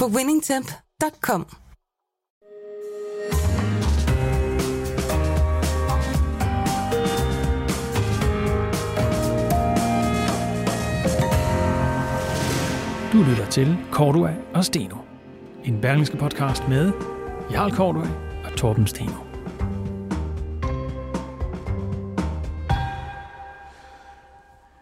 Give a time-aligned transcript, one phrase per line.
[0.00, 1.46] på winningtemp.com.
[13.12, 14.96] Du lytter til Cordua og Steno.
[15.64, 16.92] En berlingske podcast med
[17.52, 18.08] Jarl Cordua
[18.44, 19.23] og Torben Steno.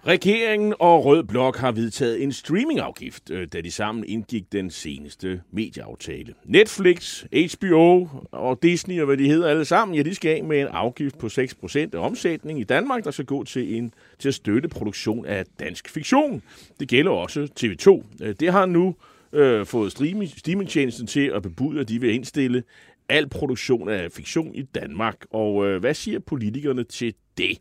[0.06, 5.40] Regeringen og Rød Blok har vedtaget en streamingafgift, øh, da de sammen indgik den seneste
[5.50, 6.34] medieaftale.
[6.44, 10.60] Netflix, HBO og Disney og hvad de hedder alle sammen, ja, de skal af med
[10.60, 14.34] en afgift på 6% af omsætning i Danmark, der skal gå til, en, til at
[14.34, 16.42] støtte produktion af dansk fiktion.
[16.80, 18.24] Det gælder også TV2.
[18.24, 18.94] Øh, det har nu
[19.32, 22.62] øh, fået streaming, streamingtjenesten til at bebude, at de vil indstille
[23.08, 25.16] al produktion af fiktion i Danmark.
[25.30, 27.58] Og øh, hvad siger politikerne til det?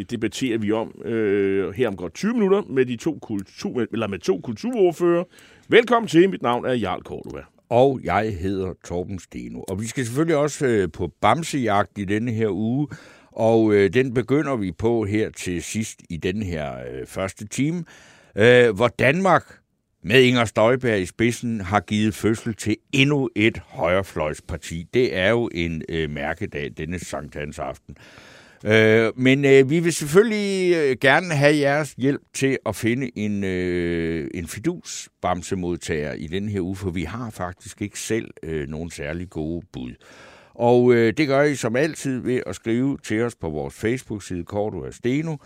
[0.00, 4.06] Det debatterer vi om øh, her om godt 20 minutter med, de to kultur, eller
[4.06, 5.24] med to kulturordfører.
[5.68, 6.30] Velkommen til.
[6.30, 7.40] Mit navn er Jarl Cordova.
[7.68, 9.60] Og jeg hedder Torben Steno.
[9.60, 12.88] Og vi skal selvfølgelig også øh, på bamsejagt i denne her uge.
[13.32, 17.84] Og øh, den begynder vi på her til sidst i denne her øh, første time,
[18.36, 19.58] øh, hvor Danmark
[20.04, 24.86] med Inger Støjberg i spidsen har givet fødsel til endnu et højrefløjsparti.
[24.94, 27.96] Det er jo en øh, mærkedag denne Sankt Hans aften.
[28.64, 33.44] Øh, men øh, vi vil selvfølgelig øh, gerne have jeres hjælp til at finde en,
[33.44, 38.90] øh, en fidus-bamsemodtager i den her uge, for vi har faktisk ikke selv øh, nogen
[38.90, 39.94] særlig gode bud.
[40.54, 44.44] Og øh, det gør I som altid ved at skrive til os på vores Facebook-side
[44.44, 45.36] Korto af Steno,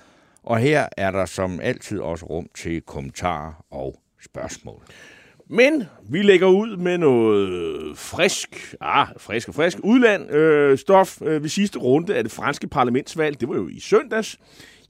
[0.43, 4.83] og her er der som altid også rum til kommentarer og spørgsmål.
[5.49, 11.43] Men vi lægger ud med noget frisk, ah, frisk og frisk udland øh, stof øh,
[11.43, 13.41] ved sidste runde af det franske parlamentsvalg.
[13.41, 14.38] Det var jo i søndags.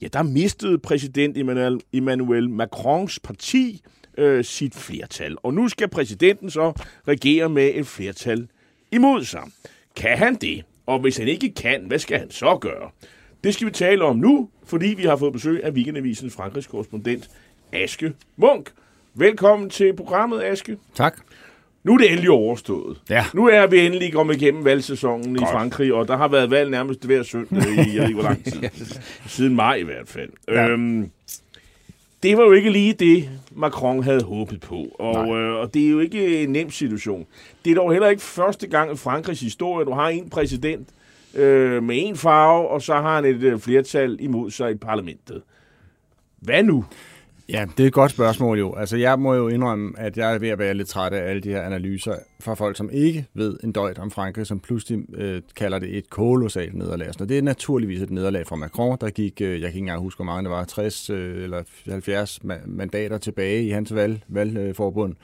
[0.01, 3.81] Ja, der mistede præsident Emmanuel, Emmanuel Macrons parti
[4.17, 5.37] øh, sit flertal.
[5.43, 6.73] Og nu skal præsidenten så
[7.07, 8.47] regere med et flertal
[8.91, 9.43] imod sig.
[9.95, 10.63] Kan han det?
[10.85, 12.89] Og hvis han ikke kan, hvad skal han så gøre?
[13.43, 17.29] Det skal vi tale om nu, fordi vi har fået besøg af Weekendavisens Frankrigs korrespondent
[17.73, 18.71] Aske Munk.
[19.17, 20.77] Velkommen til programmet, Aske.
[20.95, 21.17] Tak.
[21.83, 23.01] Nu er det endelig overstået.
[23.09, 23.25] Ja.
[23.33, 25.49] Nu er vi endelig kommet igennem valgsæsonen Godt.
[25.49, 28.23] i Frankrig, og der har været valg nærmest hver søndag i, jeg ved ikke, hvor
[28.23, 28.61] lang tid.
[29.27, 30.29] Siden maj i hvert fald.
[30.47, 30.67] Ja.
[30.67, 31.11] Øhm,
[32.23, 34.87] det var jo ikke lige det, Macron havde håbet på.
[34.99, 35.37] Og, Nej.
[35.37, 37.25] øh, og det er jo ikke en nem situation.
[37.65, 40.89] Det er dog heller ikke første gang i Frankrigs historie, du har en præsident
[41.35, 45.41] øh, med en farve, og så har han et øh, flertal imod sig i parlamentet.
[46.39, 46.85] Hvad nu?
[47.49, 48.75] Ja, det er et godt spørgsmål jo.
[48.75, 51.41] Altså, jeg må jo indrømme, at jeg er ved at være lidt træt af alle
[51.41, 55.41] de her analyser fra folk, som ikke ved en døjt om Frankrig, som pludselig øh,
[55.55, 57.09] kalder det et kolossalt nederlag.
[57.19, 60.01] Og det er naturligvis et nederlag fra Macron, der gik, øh, jeg kan ikke engang
[60.01, 65.15] huske, hvor mange det var, 60 øh, eller 70 mandater tilbage i hans valg, valgforbund.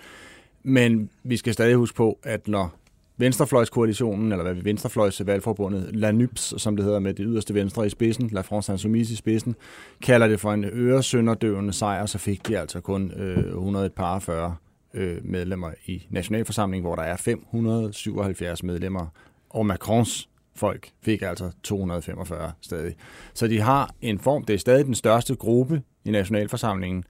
[0.63, 2.80] Men vi skal stadig huske på, at når
[3.21, 7.85] Venstrefløjskoalitionen, eller hvad vi Venstrefløjs valgforbundet, La NUPS, som det hedder med det yderste venstre
[7.85, 9.55] i spidsen, La France Insoumise i spidsen,
[10.01, 14.55] kalder det for en øresønderdøvende sejr, så fik de altså kun øh, 140
[14.93, 19.07] øh, medlemmer i Nationalforsamlingen, hvor der er 577 medlemmer,
[19.49, 22.95] og Macrons folk fik altså 245 stadig.
[23.33, 27.03] Så de har en form, det er stadig den største gruppe i Nationalforsamlingen,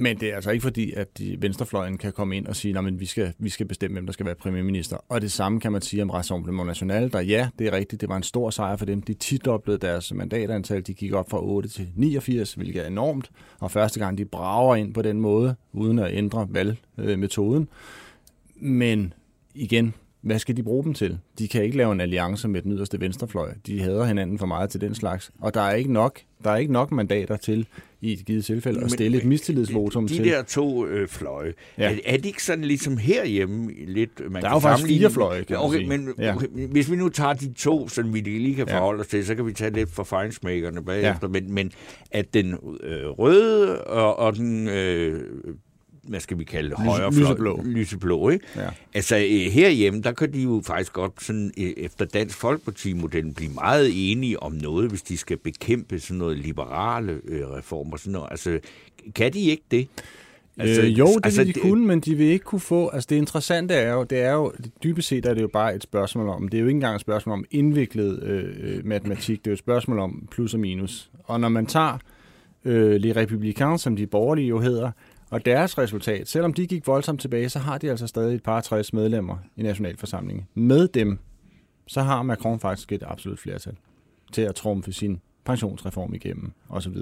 [0.00, 3.00] men det er altså ikke fordi, at de venstrefløjen kan komme ind og sige, at
[3.00, 4.96] vi skal, vi skal bestemme, hvem der skal være premierminister.
[5.08, 8.08] Og det samme kan man sige om Rassemblement National, der ja, det er rigtigt, det
[8.08, 9.02] var en stor sejr for dem.
[9.02, 13.30] De tidoblede deres mandatantal, de gik op fra 8 til 89, hvilket er enormt.
[13.60, 17.68] Og første gang, de brager ind på den måde, uden at ændre valgmetoden.
[18.56, 19.12] Men
[19.54, 21.18] igen, hvad skal de bruge dem til?
[21.38, 23.52] De kan ikke lave en alliance med den yderste venstrefløj.
[23.66, 25.30] De hader hinanden for meget til den slags.
[25.40, 27.66] Og der er ikke nok, der er ikke nok mandater til
[28.00, 30.24] i et givet tilfælde at stille et mistillidsvotum de, til.
[30.24, 31.92] De der to øh, fløje, Ja.
[31.92, 34.32] er, er det ikke sådan ligesom herhjemme lidt...
[34.32, 35.88] Man Der er jo faktisk fire fløje, kan okay, sige.
[35.88, 36.34] Men Ja.
[36.34, 39.34] okay, hvis vi nu tager de to, så vi lige kan forholde os til, så
[39.34, 41.28] kan vi tage lidt for fejnsmækkerne bagefter.
[41.34, 41.40] Ja.
[41.40, 41.72] Men, men
[42.10, 44.68] at den øh, røde og, og den...
[44.68, 45.24] Øh,
[46.08, 47.62] hvad skal vi kalde det, højre lyseblå.
[47.64, 48.44] lyseblå ikke?
[48.56, 48.68] Ja.
[48.94, 53.50] Altså øh, herhjemme, der kan de jo faktisk godt sådan, øh, efter Dansk Folkeparti-modellen blive
[53.52, 57.96] meget enige om noget, hvis de skal bekæmpe sådan noget liberale øh, reformer.
[57.96, 58.28] Sådan noget.
[58.30, 58.58] Altså,
[59.14, 59.88] kan de ikke det?
[60.58, 61.62] Altså, øh, jo, det altså, vil de det...
[61.62, 62.88] kunne, men de vil ikke kunne få...
[62.88, 64.52] Altså det interessante er jo, det er jo,
[64.82, 67.00] dybest set er det jo bare et spørgsmål om, det er jo ikke engang et
[67.00, 71.10] spørgsmål om indviklet øh, øh matematik, det er jo et spørgsmål om plus og minus.
[71.24, 71.98] Og når man tager
[72.64, 74.90] øh, Les Républicains, som de borgerlige jo hedder,
[75.30, 78.60] og deres resultat, selvom de gik voldsomt tilbage, så har de altså stadig et par
[78.60, 80.48] 60 medlemmer i Nationalforsamlingen.
[80.54, 81.18] Med dem,
[81.86, 83.76] så har Macron faktisk et absolut flertal
[84.32, 86.96] til at trumfe sin pensionsreform igennem osv.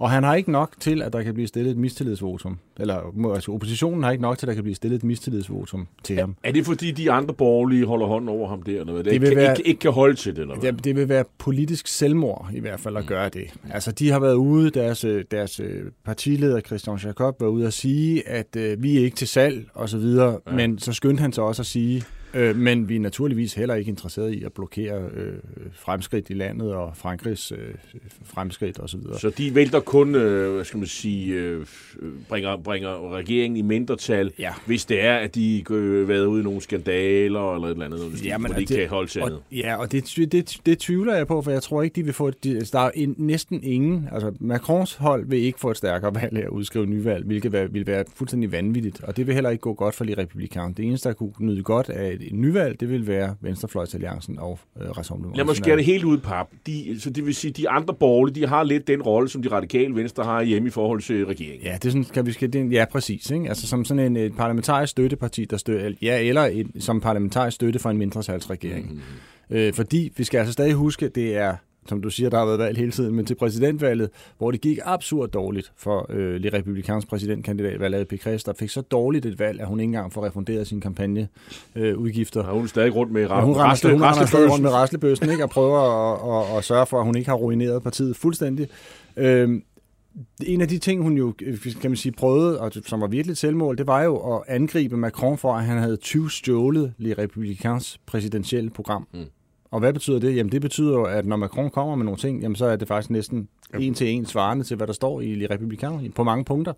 [0.00, 2.58] Og han har ikke nok til, at der kan blive stillet et mistillidsvotum.
[2.78, 6.16] Eller altså, oppositionen har ikke nok til, at der kan blive stillet et mistillidsvotum til
[6.16, 6.36] ham.
[6.42, 8.80] Er det fordi, de andre borgerlige holder hånden over ham der?
[8.80, 9.04] Eller hvad?
[9.04, 10.40] Det, det vil kan, være, ikke, ikke kan holde til det?
[10.40, 10.72] Eller hvad?
[10.72, 13.08] Det, det vil være politisk selvmord i hvert fald at mm.
[13.08, 13.54] gøre det.
[13.70, 18.28] Altså, de har været ude, deres, deres øh, partileder Christian Jacob var ude at sige,
[18.28, 20.32] at øh, vi er ikke til salg osv., ja.
[20.52, 22.04] men så skyndte han så også at sige,
[22.34, 25.34] Øh, men vi er naturligvis heller ikke interesseret i at blokere øh,
[25.72, 27.58] fremskridt i landet og Frankrigs øh,
[28.24, 29.00] fremskridt osv.
[29.12, 31.66] Så, så de vælter kun, øh, hvad skal man sige, øh,
[32.28, 34.52] bringer, bringer regeringen i mindretal, ja.
[34.66, 38.00] hvis det er, at de har været ude i nogle skandaler eller et eller andet,
[38.00, 40.78] hvis ja, de, hvor de det, kan holde sig og, Ja, og det, det, det
[40.78, 42.30] tvivler jeg på, for jeg tror ikke, de vil få...
[42.30, 44.08] De, altså, der er en, næsten ingen...
[44.12, 47.86] Altså, Macrons hold vil ikke få et stærkere valg af at udskrive nyvalg, hvilket vil,
[47.86, 50.74] være fuldstændig vanvittigt, og det vil heller ikke gå godt for de republikanere.
[50.76, 54.90] Det eneste, der kunne nyde godt af et nyvalg, det vil være Venstrefløjsalliancen og øh,
[54.90, 55.36] Rassemblement.
[55.36, 56.48] Lad mig skære det helt ud pap.
[56.66, 59.48] De, så det vil sige, de andre borgerlige, de har lidt den rolle, som de
[59.48, 61.66] radikale venstre har hjemme i forhold til regeringen.
[61.66, 63.30] Ja, det er sådan, kan vi skal, det, ja, præcis.
[63.30, 63.48] Ikke?
[63.48, 67.78] Altså som sådan en et parlamentarisk støtteparti, der støtter, ja, eller et, som parlamentarisk støtte
[67.78, 68.86] for en mindretalsregering.
[68.86, 69.56] Mm-hmm.
[69.56, 71.54] Øh, fordi vi skal altså stadig huske, det er
[71.88, 74.78] som du siger, der har været valg hele tiden, men til præsidentvalget, hvor det gik
[74.84, 79.60] absurd dårligt for øh, Le Republikans præsidentkandidat Valérie Pécresse, der fik så dårligt et valg,
[79.60, 82.40] at hun ikke engang får refunderet sine kampagneudgifter.
[82.42, 85.30] Øh, ja, hun er stadig rundt med ja, hun rasle, hun rasle, rundt med raslebøssen,
[85.30, 85.44] ikke?
[85.44, 88.68] og prøver at, at, at, sørge for, at hun ikke har ruineret partiet fuldstændig.
[89.16, 89.60] Øh,
[90.46, 91.34] en af de ting, hun jo
[91.80, 95.38] kan man sige, prøvede, og som var virkelig selvmål, det var jo at angribe Macron
[95.38, 99.08] for, at han havde 20 stjålet Le Republikans præsidentielle program.
[99.14, 99.24] Mm.
[99.70, 100.36] Og hvad betyder det?
[100.36, 102.88] Jamen det betyder jo, at når Macron kommer med nogle ting, jamen så er det
[102.88, 106.72] faktisk næsten en til en svarende til, hvad der står i Republikanerne på mange punkter.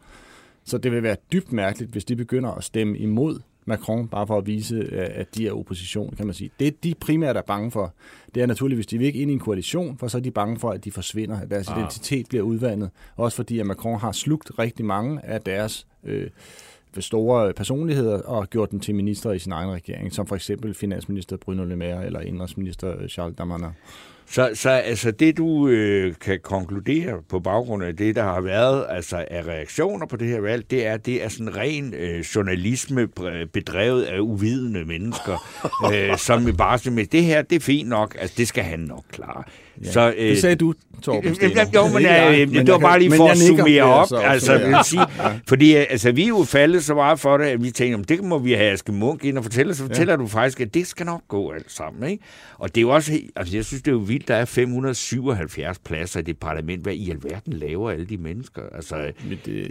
[0.64, 4.38] Så det vil være dybt mærkeligt, hvis de begynder at stemme imod Macron, bare for
[4.38, 6.50] at vise, at de er opposition, kan man sige.
[6.60, 7.94] Det, de primært er bange for,
[8.34, 10.58] det er naturligvis, de vil ikke ind i en koalition, for så er de bange
[10.58, 11.78] for, at de forsvinder, at deres ah.
[11.78, 12.90] identitet bliver udvandet.
[13.16, 16.30] Også fordi, at Macron har slugt rigtig mange af deres øh,
[17.00, 21.36] store personligheder og gjort dem til minister i sin egen regering, som for eksempel finansminister
[21.36, 23.70] Bruno Le Maire eller indrigsminister Charles Darmanin.
[24.26, 28.86] Så, så altså det, du øh, kan konkludere på baggrund af det, der har været
[28.88, 33.08] altså af reaktioner på det her valg, det er, det er sådan ren øh, journalisme
[33.52, 38.34] bedrevet af uvidende mennesker, øh, som bare siger, det her, det er fint nok, altså
[38.38, 39.42] det skal han nok klare.
[39.84, 39.92] Ja.
[39.92, 41.50] Så, øh, det sagde du, Torben Sten.
[41.74, 44.08] Jo, men, øh, men det var bare lige for at summere op.
[44.08, 44.66] Så, altså, ja.
[44.66, 45.02] vil sige.
[45.48, 48.04] Fordi øh, altså, vi er jo faldet så meget for det, at vi tænker, om
[48.04, 50.16] det må vi have Aske Munk ind og fortælle, så fortæller ja.
[50.16, 52.10] du faktisk, at det skal nok gå alt sammen.
[52.10, 52.24] Ikke?
[52.58, 55.78] Og det er jo også, altså, jeg synes, det er jo vildt, der er 577
[55.78, 56.82] pladser i det parlament.
[56.82, 58.62] Hvad i alverden laver alle de mennesker?
[58.74, 59.70] Altså, men det,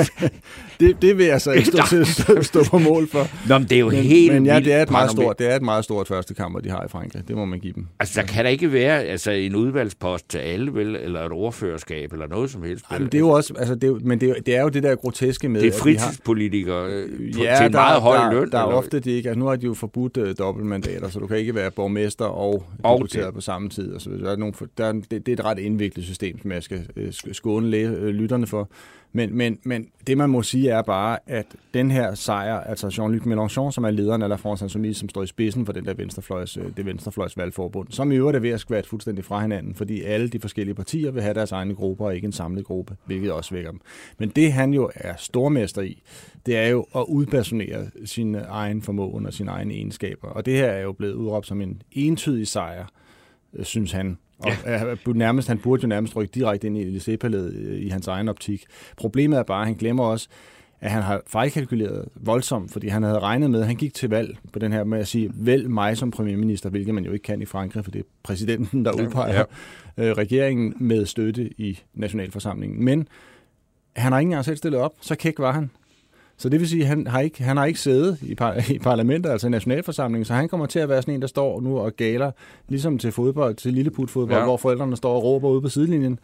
[0.80, 3.48] det, det vil jeg så ikke stå, stå, stå på mål for.
[3.48, 5.50] Nå, men det er jo men, helt Men ja, det er, et meget stort, det
[5.50, 7.28] er et meget stort første kammer, de har i Frankrig.
[7.28, 7.86] Det må man give dem.
[8.00, 10.96] Altså, der kan der ikke være altså, en udvalgspost til alle, vel?
[10.96, 12.84] Eller et ordførerskab, eller noget som helst.
[12.90, 14.68] Ej, men det er jo også, altså, det er, men det er, det er jo
[14.68, 15.60] det der groteske med...
[15.60, 18.50] Det er fritidspolitikere øh, ja, til en der, meget høj der, løn.
[18.50, 19.28] Der er ofte det ikke.
[19.28, 22.64] Altså, nu har de jo forbudt uh, dobbeltmandater, så du kan ikke være borgmester og,
[22.82, 23.92] og deputeret på samme tid.
[23.92, 26.62] Altså, der er nogle, der er, det, det er et ret indviklet system, som jeg
[26.62, 28.70] skal øh, skåne læ- øh, lytterne for.
[29.12, 33.26] Men, men, men det, man må sige, er bare, at den her sejr, altså Jean-Luc
[33.26, 35.94] Mélenchon, som er lederen af La France Insoumise, som står i spidsen for den der
[35.94, 39.74] venstrefløjs, øh, det venstrefløjs valgforbund, som i øvrigt er ved at skvætte fuldstændig fra hinanden,
[39.74, 42.96] fordi alle de forskellige partier vil have deres egne grupper, og ikke en samlet gruppe,
[43.04, 43.80] hvilket også vækker dem.
[44.18, 46.02] Men det, han jo er stormester i,
[46.46, 50.28] det er jo at udpersonere sin egen formåen og sine egne egenskaber.
[50.28, 52.86] Og det her er jo blevet udråbt som en entydig sejr,
[53.62, 54.94] synes han, og ja.
[55.06, 58.64] nærmest, han burde jo nærmest rykke direkte ind i Elysée-palæet øh, i hans egen optik.
[58.96, 60.28] Problemet er bare, at han glemmer også,
[60.80, 64.38] at han har fejlkalkuleret voldsomt, fordi han havde regnet med, at han gik til valg
[64.52, 67.42] på den her med at sige, vælg mig som premierminister, hvilket man jo ikke kan
[67.42, 69.44] i Frankrig, for det er præsidenten, der udpeger
[69.96, 70.04] ja.
[70.04, 72.84] øh, regeringen med støtte i nationalforsamlingen.
[72.84, 73.08] Men
[73.96, 75.70] han har ikke engang selv stillet op, så kæk var han.
[76.38, 78.78] Så det vil sige, at han har ikke, han har ikke siddet i, par, i
[78.78, 81.78] parlamentet, altså i nationalforsamlingen, så han kommer til at være sådan en, der står nu
[81.78, 82.30] og galer,
[82.68, 84.44] ligesom til fodbold, til lilleputfodbold, ja.
[84.44, 86.18] hvor forældrene står og råber ude på sidelinjen,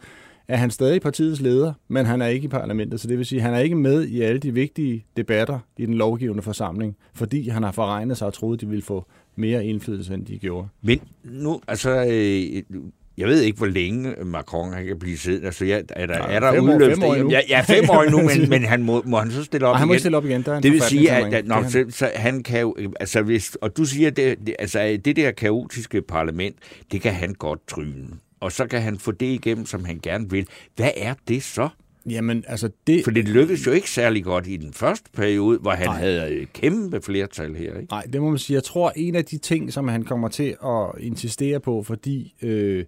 [0.47, 2.99] er han stadig partiets leder, men han er ikke i parlamentet.
[2.99, 5.85] Så det vil sige, at han er ikke med i alle de vigtige debatter i
[5.85, 9.05] den lovgivende forsamling, fordi han har forregnet sig og troet, at de ville få
[9.35, 10.67] mere indflydelse, end de gjorde.
[10.81, 12.79] Men nu, altså, øh,
[13.17, 15.45] jeg ved ikke, hvor længe Macron han kan blive siddende.
[15.45, 17.31] Altså, ja, er der, Ja, er der fem år- fem år.
[17.31, 19.79] Ja, ja, fem år nu, men, men han må, må han så stille op Ej,
[19.79, 19.95] han må igen?
[19.95, 20.43] ikke stille op igen.
[20.43, 23.57] Der er Det vil sige, at, at nå, så, så han kan jo, altså hvis,
[23.61, 26.55] og du siger, det, det, altså det der kaotiske parlament,
[26.91, 28.07] det kan han godt tryne.
[28.39, 30.47] Og så kan han få det igennem, som han gerne vil.
[30.75, 31.69] Hvad er det så?
[32.09, 33.03] Jamen, altså det...
[33.03, 35.97] For det lykkedes jo ikke særlig godt i den første periode, hvor han Nej.
[35.97, 37.77] havde et kæmpe flertal her.
[37.79, 37.91] Ikke?
[37.91, 38.55] Nej, det må man sige.
[38.55, 42.85] Jeg tror, en af de ting, som han kommer til at insistere på, fordi øh,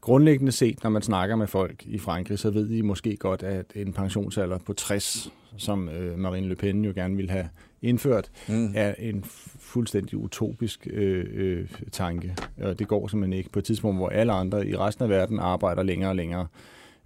[0.00, 3.66] grundlæggende set, når man snakker med folk i Frankrig, så ved de måske godt, at
[3.74, 7.48] en pensionsalder på 60, som øh, Marine Le Pen jo gerne vil have
[7.82, 8.72] indført, mm.
[8.74, 12.36] er en fu- fuldstændig utopisk øh, øh, tanke.
[12.62, 13.50] Og det går simpelthen ikke.
[13.50, 16.46] På et tidspunkt, hvor alle andre i resten af verden arbejder længere og længere,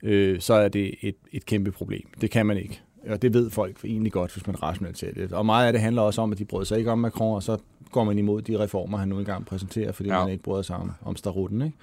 [0.03, 2.09] øh, så er det et, et kæmpe problem.
[2.21, 2.81] Det kan man ikke.
[3.09, 5.33] Og det ved folk egentlig godt, hvis man rationelt ser det.
[5.33, 7.43] Og meget af det handler også om, at de brød sig ikke om Macron, og
[7.43, 7.59] så
[7.91, 10.19] går man imod de reformer, han nu engang præsenterer, fordi Ja.
[10.25, 11.63] man ikke bryder sig om, om starutten.
[11.63, 11.77] Ikke?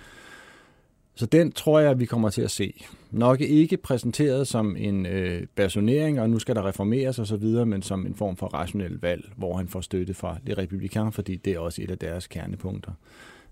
[1.16, 2.84] Så den tror jeg, vi kommer til at se.
[3.12, 7.66] Nok ikke præsenteret som en øh, personering, og nu skal der reformeres og så videre,
[7.66, 11.36] men som en form for rationel valg, hvor han får støtte fra de republikanere, fordi
[11.36, 12.92] det er også et af deres kernepunkter.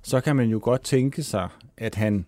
[0.01, 2.25] Så kan man jo godt tænke sig, at han,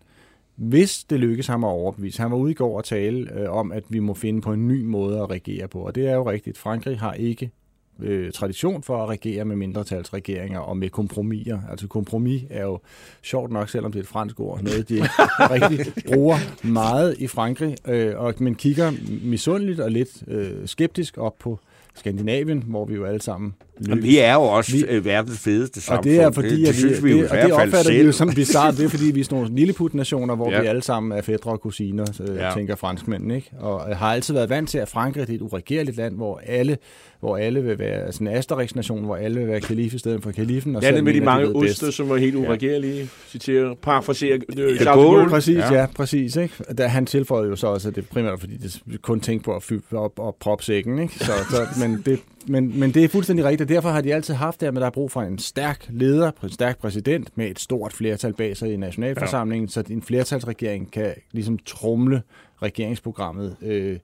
[0.56, 3.72] hvis det lykkes ham at overbevise, han var ude i går og tale øh, om,
[3.72, 6.30] at vi må finde på en ny måde at regere på, og det er jo
[6.30, 6.58] rigtigt.
[6.58, 7.52] Frankrig har ikke
[8.00, 11.60] øh, tradition for at regere med mindretalsregeringer og med kompromiser.
[11.70, 12.80] Altså kompromis er jo
[13.22, 15.02] sjovt nok, selvom det er et fransk ord, noget de
[15.40, 18.92] rigtig bruger meget i Frankrig, øh, og man kigger
[19.24, 21.60] misundeligt og lidt øh, skeptisk op på
[21.96, 23.56] Skandinavien, hvor vi jo alle sammen
[23.88, 25.98] Jamen, vi er jo også Vi- vi, verdens fedeste samfund.
[25.98, 27.54] og det er fordi, det, det at vi, synes vi jo i det, hvert det
[27.56, 28.06] fald opfatter vi selv.
[28.06, 28.78] jo som bizarrt.
[28.78, 30.56] Det er fordi, vi er sådan nogle lilleput-nationer, hvor Ja.
[30.56, 30.62] ja.
[30.62, 32.48] vi alle sammen er fædre og kusiner, så Ja.
[32.48, 32.54] ja.
[32.54, 33.36] tænker franskmændene.
[33.36, 33.52] Ikke?
[33.60, 36.78] Og har altid været vant til, at Frankrig det er et uregerligt land, hvor alle,
[37.20, 40.32] hvor alle vil være sådan en Asterix-nation, hvor alle vil være kalif i stedet for
[40.32, 40.76] kalifen.
[40.76, 41.84] Og Landet selv med de mange bedst.
[41.84, 43.10] oste, som var helt uregerlige.
[43.30, 44.90] Citerer, parafraserer øh, Charles De de.
[44.90, 45.30] Gaulle.
[45.30, 45.74] Præcis, Ja.
[45.74, 46.36] ja, ja præcis.
[46.36, 46.54] Ikke?
[46.78, 49.64] Da han tilføjede jo så også, at det primært fordi det kun tænkte på at
[49.64, 51.00] fylde op og proppe sækken.
[51.00, 51.14] Ikke?
[51.20, 54.62] Så, så, men, det, men, men det er fuldstændig rigtigt, derfor har de altid haft
[54.62, 57.94] det, at der er brug for en stærk leder, en stærk præsident med et stort
[57.94, 59.72] flertal bag sig i nationalforsamlingen, ja.
[59.72, 62.22] så en flertalsregering kan ligesom trumle
[62.62, 64.00] regeringsprogrammet øh,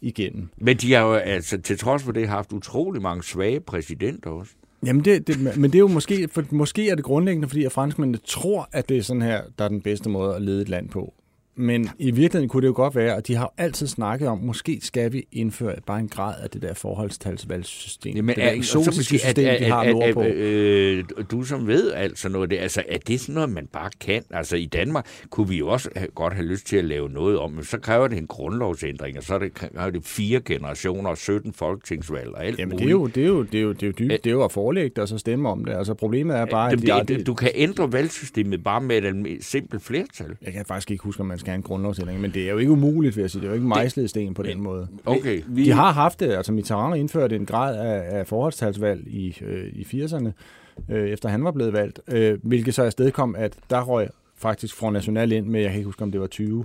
[0.00, 0.48] igennem.
[0.56, 4.52] Men de har jo altså, til trods for det, haft utrolig mange svage præsidenter også.
[4.86, 7.72] Jamen, det, det, men det er jo måske, for måske er det grundlæggende, fordi at
[7.72, 10.68] franskmændene tror, at det er sådan her, der er den bedste måde at lede et
[10.68, 11.14] land på.
[11.60, 14.38] Men i virkeligheden kunne det jo godt være, og de har jo altid snakket om,
[14.38, 18.16] måske skal vi indføre bare en grad af det der forholdstalsvalgssystem.
[18.16, 20.22] Jamen, det der eksotiske system, de har nordpå.
[20.22, 23.90] Øh, du som ved alt sådan noget, det, altså, er det sådan noget, man bare
[24.00, 24.22] kan?
[24.30, 27.52] Altså i Danmark kunne vi jo også godt have lyst til at lave noget om,
[27.52, 31.18] men så kræver det en grundlovsændring, og så er det, kræver det fire generationer og
[31.18, 32.84] 17 folketingsvalg og alt Jamen, muligt.
[32.84, 34.34] det er jo, det er jo, det er jo, det er jo, dybt, det er
[34.34, 35.72] jo at forelægge det, og så stemme om det.
[35.72, 39.02] Altså, problemet er bare, at Jamen, de det, det, du kan ændre valgsystemet bare med
[39.02, 40.36] et simpelt flertal.
[40.42, 42.72] Jeg kan faktisk ikke huske, om man skal en grundlovsændring, men det er jo ikke
[42.72, 43.40] umuligt, vil jeg sige.
[43.40, 44.88] Det er jo ikke mejslet sten på den måde.
[45.06, 45.42] Okay.
[45.48, 46.32] Vi, De har haft det.
[46.32, 50.30] Altså Mitterrand indførte en grad af, af forholdstalsvalg i, øh, i 80'erne,
[50.88, 54.92] øh, efter han var blevet valgt, øh, hvilket så afstedkom, at der røg faktisk Front
[54.92, 56.64] National ind med, jeg kan ikke huske, om det var 20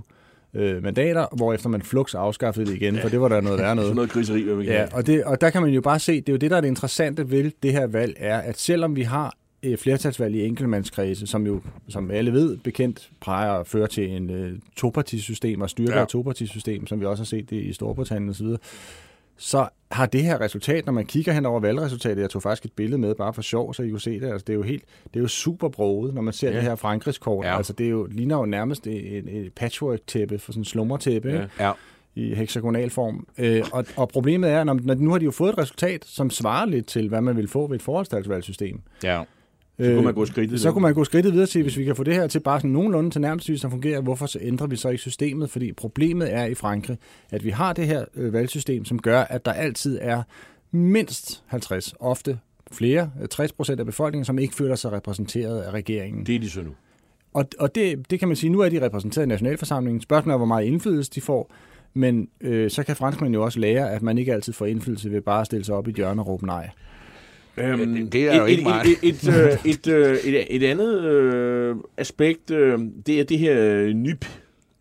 [0.54, 3.86] øh, mandater, hvorefter man flux afskaffede det igen, for det var der noget værre noget.
[3.86, 4.64] sådan noget griseri, hvad vi.
[4.64, 6.56] Ja, og, det, og der kan man jo bare se, det er jo det, der
[6.56, 10.44] er det interessante ved det her valg, er, at selvom vi har et flertalsvalg i
[10.46, 15.70] enkeltmandskredse, som jo, som alle ved, bekendt peger at føre til en øh, topartisystem og
[15.70, 16.04] styrker Ja.
[16.04, 18.46] topartisystem, som vi også har set det i Storbritannien osv.,
[19.38, 22.72] så har det her resultat, når man kigger hen over valgresultatet, jeg tog faktisk et
[22.72, 24.82] billede med bare for sjov, så I kunne se det, altså det er jo helt,
[25.14, 26.54] det er jo super broget, når man ser Ja.
[26.56, 27.56] det her Frankrigskort, Ja.
[27.56, 31.40] altså det er jo, ligner jo nærmest et, et, patchwork-tæppe for sådan en slummertæppe, Ja.
[31.58, 31.72] ja Ja.
[32.14, 33.26] i hexagonalform.
[33.38, 36.30] Øh, og, og problemet er, når, når nu har de jo fået et resultat, som
[36.30, 38.80] svarer lidt til, hvad man vil få ved et forholdstalsvalgsystem.
[39.04, 39.22] ja.
[39.78, 40.60] Så kunne man gå skridtet.
[40.60, 42.60] Så kunne man gå skridtet videre til, hvis vi kan få det her til bare
[42.60, 45.50] sådan nogenlunde til nærmest som fungerer, hvorfor så ændrer vi så ikke systemet?
[45.50, 46.98] Fordi problemet er i Frankrig,
[47.30, 50.22] at vi har det her øh, valgsystem, som gør, at der altid er
[50.70, 52.38] mindst 50, ofte
[52.72, 56.26] flere, øh, 60 procent af befolkningen, som ikke føler sig repræsenteret af regeringen.
[56.26, 56.70] Det er de så nu.
[57.34, 60.00] Og, og det, det kan man sige, nu er de repræsenteret i nationalforsamlingen.
[60.00, 61.52] Spørgsmålet er, hvor meget indflydelse de får.
[61.94, 65.20] Men øh, så kan franskmænd jo også lære, at man ikke altid får indflydelse ved
[65.20, 66.70] bare at stille sig op i et hjørne og råbe nej.
[67.58, 68.86] Øhm, det- det er jo et, ikke et, meget.
[68.86, 73.54] Et, et, øh, et, øh, et, et andet øh, aspekt, øh, det er det her
[73.62, 74.24] øh, NYP,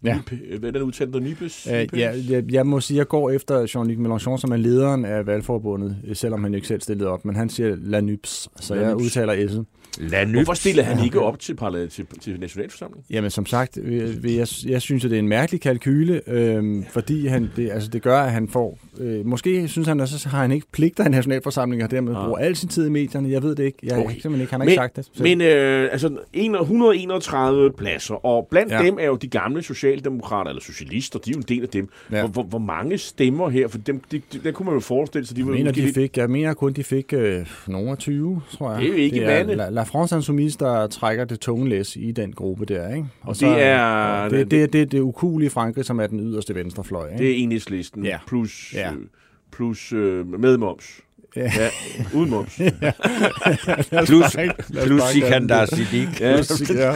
[0.03, 0.15] Ja.
[0.15, 1.13] Nype, hvad er den udtalt?
[1.13, 1.67] Der Nybes?
[1.73, 5.05] Øh, ja, jeg, jeg må sige, at jeg går efter Jean-Luc Mélenchon, som er lederen
[5.05, 8.49] af valgforbundet, øh, selvom han jo ikke selv stillede op, men han siger La Nyps,
[8.59, 9.03] så jeg Nyps.
[9.03, 9.63] udtaler S'et.
[9.99, 13.05] Lad Hvorfor stiller han ikke op til, parla- til, til nationalforsamlingen?
[13.09, 13.77] Jamen som sagt,
[14.23, 18.01] jeg, jeg synes, at det er en mærkelig kalkyle, øh, fordi han, det, altså, det
[18.01, 18.77] gør, at han får...
[18.99, 22.25] Øh, måske synes han, at så har han ikke pligter i nationalforsamlingen, og dermed Ah.
[22.25, 23.29] bruger al sin tid i medierne.
[23.29, 23.77] Jeg ved det ikke.
[23.83, 24.09] Jeg, Okay.
[24.11, 24.51] simpelthen ikke.
[24.51, 25.05] Han har Men- ikke sagt det.
[25.13, 28.83] Så- Men øh, altså en- 131 pladser, og blandt ja.
[28.83, 31.89] Dem er jo de gamle socialdemokrater, eller socialister, de er jo en del af dem.
[32.11, 32.19] Ja.
[32.19, 33.67] Hvor, hvor, hvor mange stemmer her?
[33.67, 35.93] For dem, de, de, der kunne man jo forestille sig, de Jeg var mener, de
[35.93, 38.79] fik, jeg mener kun, de fik øh, nogle af 20, tror jeg.
[38.81, 39.57] Det er jo ikke det er vandet.
[39.57, 42.89] La, La France Insoumise, der trækker det tunge læs i den gruppe der.
[42.95, 43.07] Ikke?
[43.21, 46.55] Og det er- det, det, det, det, er det ukulige Frankrig, som er den yderste
[46.55, 47.07] venstrefløj.
[47.11, 47.23] Ikke?
[47.23, 48.17] Det er enhedslisten Ja.
[48.27, 48.91] plus, Ja.
[48.91, 48.97] øh,
[49.51, 50.99] plus øh, med moms.
[51.35, 51.41] Ja.
[51.41, 51.69] ja.
[52.13, 52.55] Uden moms.
[54.05, 54.35] Plus, os
[54.85, 56.21] plus Sikandar kalde Siddiq.
[56.21, 56.35] Ja.
[56.83, 56.93] ja,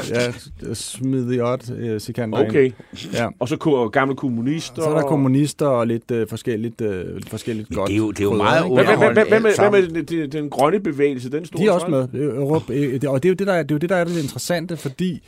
[0.67, 2.47] ja, smid i odd, øh, Sikander.
[2.47, 2.71] Okay.
[3.13, 3.27] Ja.
[3.39, 4.81] Og så ko- gamle kommunister.
[4.81, 7.87] Så er der kommunister og lidt øh, forskelligt, øh, lidt forskelligt godt.
[7.87, 11.31] det er jo- det er jo meget hvad Alt med den, den, grønne bevægelse?
[11.31, 12.07] Den store De er også med.
[12.07, 14.23] Det- og det er jo det, der er, det er jo det, der er det
[14.23, 15.21] interessante, fordi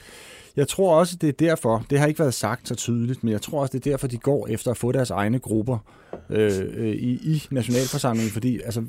[0.56, 3.42] jeg tror også, det er derfor, det har ikke været sagt så tydeligt, men jeg
[3.42, 5.78] tror også, det er derfor, de går efter at få deres egne grupper
[6.30, 8.84] øh, øh, i, i nationalforsamlingen, fordi altså,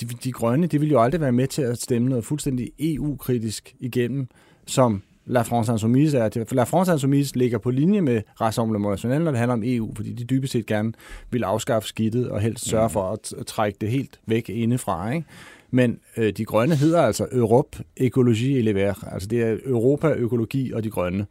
[0.00, 3.74] de, de grønne, de vil jo aldrig være med til at stemme noget fuldstændig EU-kritisk
[3.80, 4.28] igennem,
[4.66, 6.44] som La France Insoumise er.
[6.48, 9.94] For La France Insoumise ligger på linje med Rassemblement National, når det handler om EU,
[9.94, 10.92] fordi de dybest set gerne
[11.30, 15.10] vil afskaffe skidtet og helst sørge for at, at trække det helt væk indefra.
[15.10, 15.26] Ikke?
[15.70, 19.00] Men øh, de grønne hedder altså Europe Ecologie et les Verts.
[19.12, 21.26] Altså det er Europa, økologi og de grønne.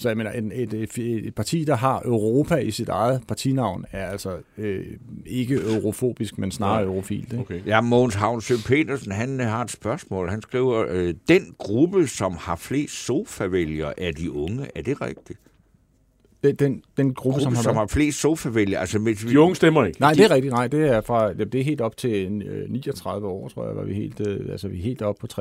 [0.00, 3.84] Så jeg mener, et, et, et, et parti, der har Europa i sit eget partinavn,
[3.92, 4.86] er altså øh,
[5.26, 6.92] ikke eurofobisk, men snarere Nej.
[6.92, 7.32] eurofilt.
[7.32, 7.40] Ikke?
[7.40, 7.60] Okay.
[7.66, 10.30] Ja, Mogens Havnsø Petersen, han øh, har et spørgsmål.
[10.30, 14.66] Han skriver, øh, den gruppe, som har flest sofavælgere, er de unge.
[14.74, 15.38] Er det rigtigt?
[16.44, 18.80] Den, den, den gruppe, Gruppe, som har, som har flest sofavælgere.
[18.80, 20.00] Altså, vi, De unge stemmer ikke.
[20.00, 20.52] Nej, det er rigtigt.
[20.54, 23.76] Nej, det er fra det er helt op til en, øh, 39 år, tror jeg,
[23.76, 25.38] var vi helt, øh, altså vi er helt op på 60-70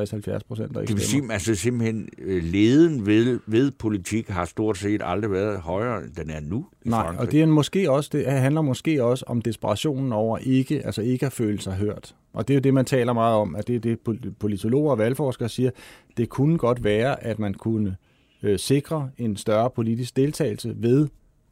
[0.47, 4.77] procent, der ikke det vil sige, altså simpelthen, øh, leden ved, ved politik har stort
[4.77, 7.19] set aldrig været højere, end den er nu i Nej, Frankrig.
[7.27, 11.01] og det er en måske også det handler måske også om desperationen over ikke altså
[11.01, 12.15] ikke at føle sig hørt.
[12.33, 14.91] Og det er jo det man taler meget om, at det er det pol- politologer
[14.91, 15.71] og valgforskere siger,
[16.17, 17.95] det kunne godt være at man kunne
[18.43, 21.07] øh, sikre en større politisk deltagelse ved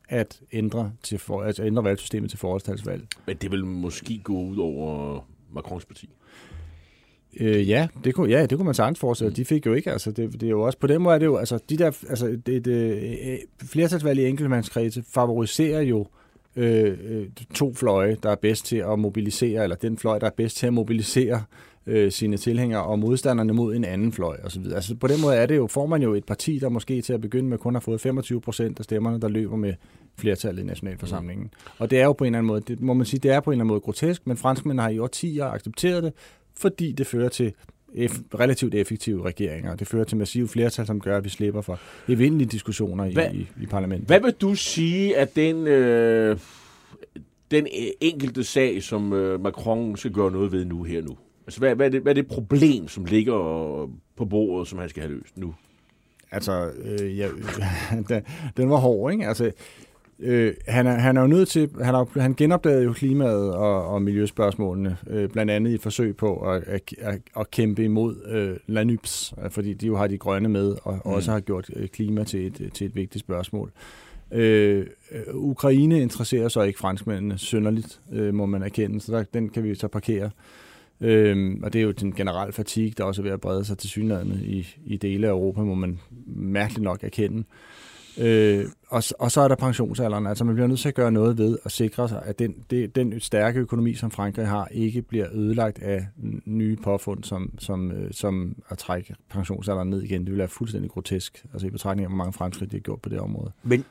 [0.09, 3.07] at ændre til for, altså ændre valgsystemet til forårstalsvalg.
[3.27, 5.19] Men det vil måske gå ud over
[5.53, 6.09] Macrons parti.
[7.39, 9.33] Øh, ja, det kunne, ja, det kunne man sagtens forestille.
[9.33, 11.25] De fik jo ikke, altså det, det er jo også, på den måde er det
[11.25, 16.07] jo, altså de der, altså det, det, øh, flertalsvalg i enkeltmandskredse favoriserer jo
[16.55, 20.31] øh, øh, to fløje, der er bedst til at mobilisere, eller den fløj, der er
[20.37, 21.43] bedst til at mobilisere
[21.87, 24.63] øh, sine tilhængere og modstanderne mod en anden fløj osv.
[24.75, 27.13] Altså på den måde er det jo, får man jo et parti, der måske til
[27.13, 29.73] at begynde med kun har fået 25 procent af stemmerne, der løber med
[30.17, 31.43] flertallet i nationalforsamlingen.
[31.45, 31.71] Mm.
[31.77, 33.39] Og det er jo på en eller anden måde, det må man sige, det er
[33.39, 36.13] på en eller anden måde grotesk, men franskmændene har i årtier accepteret det,
[36.57, 37.53] fordi det fører til
[37.95, 39.75] eff- relativt effektive regeringer.
[39.75, 43.31] Det fører til massive flertal, som gør, at vi slipper for evindelige diskussioner i, Hvad-
[43.33, 44.07] i, i parlamentet.
[44.07, 46.37] Hvad vil du sige, at den, øh,
[47.51, 51.17] den øh, enkelte sag, som øh, Macron skal gøre noget ved nu her nu?
[51.47, 53.33] Altså, hvad, hvad, er det, hvad er det problem, som ligger
[54.17, 55.55] på bordet, som han skal have løst nu?
[56.31, 57.27] Altså, øh, ja,
[58.09, 58.21] den,
[58.57, 59.27] den var hård, ikke?
[59.27, 59.51] Altså,
[60.19, 63.87] øh, han, er, han er jo nødt til, han, har, han genopdagede jo klimaet og,
[63.87, 68.15] og miljøspørgsmålene, øh, blandt andet i et forsøg på at, at, at, at kæmpe imod
[68.27, 71.11] øh, LANYPS, fordi de jo har de grønne med, og mm.
[71.11, 73.71] også har gjort øh, klima til et, til et vigtigt spørgsmål.
[74.31, 79.49] Øh, øh, Ukraine interesserer så ikke franskmændene synderligt, øh, må man erkende, så der, den
[79.49, 80.29] kan vi så parkere.
[81.01, 83.77] Øhm, og det er jo den generelle fatigue, der også er ved at brede sig
[83.77, 87.43] til synligheden i, i dele af Europa, må man mærkeligt nok erkende.
[88.17, 90.27] Øh, og, og så er der pensionsalderen.
[90.27, 92.95] Altså man bliver nødt til at gøre noget ved at sikre sig, at den, det,
[92.95, 96.05] den stærke økonomi, som Frankrig har, ikke bliver ødelagt af
[96.45, 100.21] nye påfund, som, som, øh, som at trække pensionsalderen ned igen.
[100.21, 103.01] Det vil være fuldstændig grotesk, altså i betragtning af, hvor mange fremskridt de har gjort
[103.01, 103.51] på det område.
[103.63, 103.85] Men,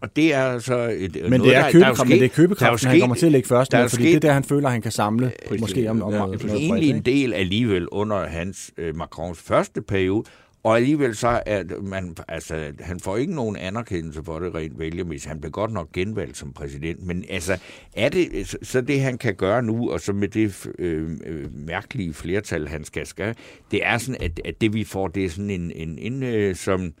[0.00, 0.78] og det er altså...
[0.98, 3.48] Et, Men det er, købekraft, men det er købekraften, sket- han kommer til at lægge
[3.48, 5.60] først der er med, fordi sket- det er der, han føler, han kan samle, Præcis.
[5.60, 6.50] måske om, om Ja, noget, præcis.
[6.52, 10.22] noget egentlig en del alligevel under hans øh, Macrons første periode,
[10.64, 15.28] og alligevel så at man, altså, han får ikke nogen anerkendelse for det rent vælgermæssigt.
[15.28, 17.58] Han blev godt nok genvalgt som præsident, men altså,
[17.96, 22.14] er det så- det, han kan gøre nu, og så med det øh, øh, mærkelige
[22.14, 23.34] flertal, han skal skal,
[23.70, 26.56] det er sådan, at, at det vi får, det er sådan en, en, en øh,
[26.56, 26.92] som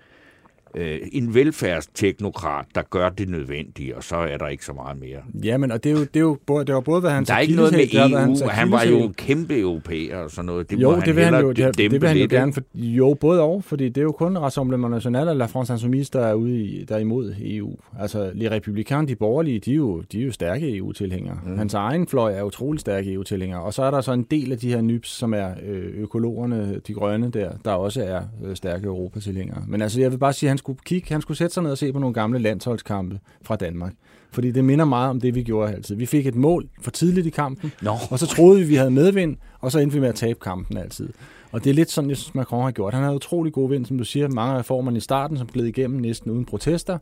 [0.74, 5.18] øh, en velfærdsteknokrat, der gør det nødvendige, og så er der ikke så meget mere.
[5.44, 7.34] Jamen, og det, er jo, det, er jo både, det var både, hvad han Der
[7.34, 10.70] er ikke noget med EU, han var jo en kæmpe europæer og sådan noget.
[10.70, 13.40] Det jo, det vil han jo, det, det vil han jo gerne, for, jo, både
[13.40, 16.60] og, fordi det er jo kun Rassemblement National og La France Insoumise, der er ude
[16.60, 17.76] i, der er imod EU.
[18.00, 21.38] Altså, Les Républicains, de borgerlige, de er jo, de er jo stærke EU-tilhængere.
[21.46, 21.58] Mm.
[21.58, 23.62] Hans egen fløj er utrolig stærke EU-tilhængere.
[23.62, 26.80] Og så er der så en del af de her nybs, som er øh, økologerne,
[26.86, 29.64] de grønne der, der også er øh, stærke Europatilhængere.
[29.68, 31.70] Men altså, jeg vil bare sige, at han skulle kigge, han skulle sætte sig ned
[31.70, 33.92] og se på nogle gamle landsholdskampe fra Danmark.
[34.30, 35.96] Fordi det minder meget om det, vi gjorde altid.
[35.96, 37.96] Vi fik et mål for tidligt i kampen, Nå.
[38.10, 40.76] og så troede vi, vi havde medvind, og så endte vi med at tabe kampen
[40.76, 41.08] altid.
[41.52, 42.94] Og det er lidt sådan, jeg synes, Macron har gjort.
[42.94, 44.28] Han havde utrolig god vind, som du siger.
[44.28, 46.98] Mange af reformerne i starten, som gled igennem næsten uden protester.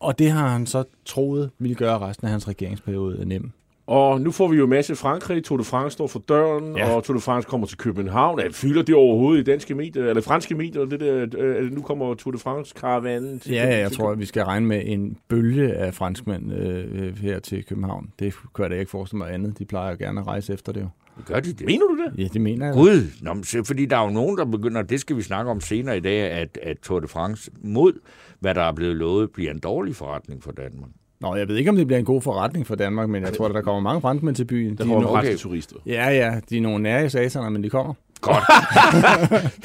[0.00, 3.52] Og det har han så troet ville gøre resten af hans regeringsperiode nem.
[3.86, 5.44] Og nu får vi jo en masse Frankrig.
[5.44, 6.94] Tour de France står for døren, Ja.
[6.94, 8.40] og Tour de France kommer til København.
[8.40, 10.84] Ja, fylder det overhovedet i danske medier, eller franske medier?
[10.84, 14.24] Det der, øh, nu kommer Tour de France-karavanen til Ja, ja, jeg tror, at vi
[14.24, 18.10] skal regne med en bølge af franskmænd øh, øh, her til København.
[18.18, 19.58] Det kan jeg da ikke forestille mig andet.
[19.58, 20.88] De plejer jo gerne at rejse efter det jo.
[21.26, 21.66] Gør de det?
[21.66, 22.22] Mener du det?
[22.22, 22.74] Ja, det mener jeg.
[22.74, 25.60] Gud, Nå, men fordi der er jo nogen, der begynder, det skal vi snakke om
[25.60, 27.92] senere i dag, at, at Tour de France mod,
[28.40, 30.90] hvad der er blevet lovet, bliver en dårlig forretning for Danmark.
[31.20, 33.46] Nå, jeg ved ikke, om det bliver en god forretning for Danmark, men jeg tror,
[33.48, 34.76] at der kommer mange franskmænd til byen.
[34.76, 35.36] Der De er kommer nogle- okay.
[35.36, 35.76] turister.
[35.86, 37.94] Ja, ja, de er nogle nære sataner, men de kommer.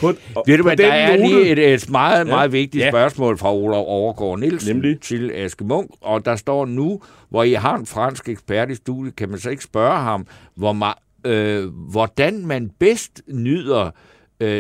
[0.02, 2.24] På, og, Ved du på hvad, der er note- lige et, et meget, Ja.
[2.24, 2.90] meget vigtigt Ja.
[2.92, 5.00] spørgsmål fra Olof Overgaard Nielsen Nemlig?
[5.00, 9.16] til Aske Munk, og der står nu, hvor I har en fransk ekspert i studiet,
[9.16, 13.92] kan man så ikke spørge ham, hvor ma- øh, hvordan man bedst nyder øh,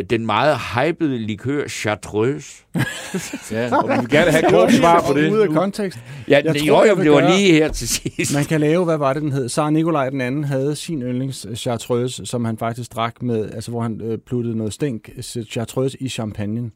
[0.10, 2.48] den meget hypede likør Chartreuse.
[3.52, 5.32] Ja, og vi vil gerne have et kort svar på det.
[5.32, 6.00] Ude af kontekst.
[6.28, 8.34] Ja, Jeg det, tror, jo, det var gøre- lige her til sidst.
[8.36, 9.50] Man kan lave, hvad var det, den hed?
[9.50, 13.82] Tsar Nikolaj den anden havde sin yndlings chartreuse, som han faktisk drak med, altså hvor
[13.82, 15.10] han øh, pluttede noget stænk
[15.50, 16.72] chartreuse i champagne.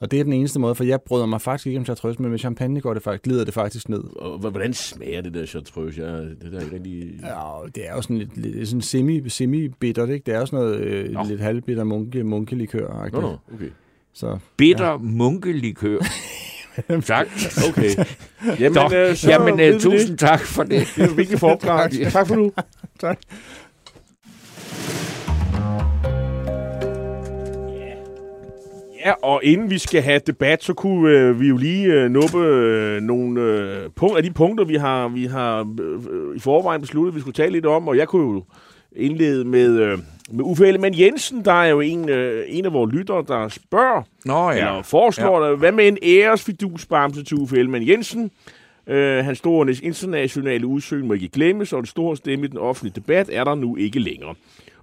[0.00, 2.30] Og det er den eneste måde, for jeg bryder mig faktisk ikke om chartreuse, men
[2.30, 4.04] med champagne går det faktisk, glider det faktisk ned.
[4.16, 6.02] Og hvordan smager det der chartreuse?
[6.02, 7.20] Ja, det der er rigtig...
[7.22, 10.24] Ja, det er jo sådan lidt, lidt sådan semi, semi-bittert, ikke?
[10.26, 11.24] Det er jo sådan noget øh, Nå.
[11.28, 13.08] lidt halvbitter munke, munkelikør.
[13.12, 13.70] Nå, nå, okay.
[14.12, 14.96] Så Bitter ja.
[14.96, 15.98] munkelikør.
[17.06, 17.26] tak.
[17.68, 17.90] Okay.
[18.60, 20.70] Jamen, Nå, øh, så jamen øh, tusind tak for det.
[20.70, 20.88] Det.
[20.96, 21.94] det er vigtigt for opklaring.
[22.12, 22.52] tak for nu.
[23.00, 23.18] tak.
[29.04, 32.38] Ja, og inden vi skal have debat, så kunne øh, vi jo lige øh, nuppe
[32.38, 37.14] øh, nogle øh, punkt, af de punkter, vi har, vi har øh, i forvejen besluttet,
[37.14, 37.88] vi skulle tale lidt om.
[37.88, 38.44] Og jeg kunne jo
[38.96, 39.98] indlede med, øh,
[40.30, 44.02] med Uffe Ellemann Jensen, der er jo en, øh, en af vores lyttere, der spørger,
[44.24, 44.56] Nå ja.
[44.56, 45.54] eller foreslår, ja.
[45.54, 48.30] hvad med en æresfidusbamse til Uffe Ellemann Jensen?
[48.86, 52.94] Øh, hans store internationale udsøgning må ikke glemmes, og den store stemme i den offentlige
[52.94, 54.34] debat er der nu ikke længere.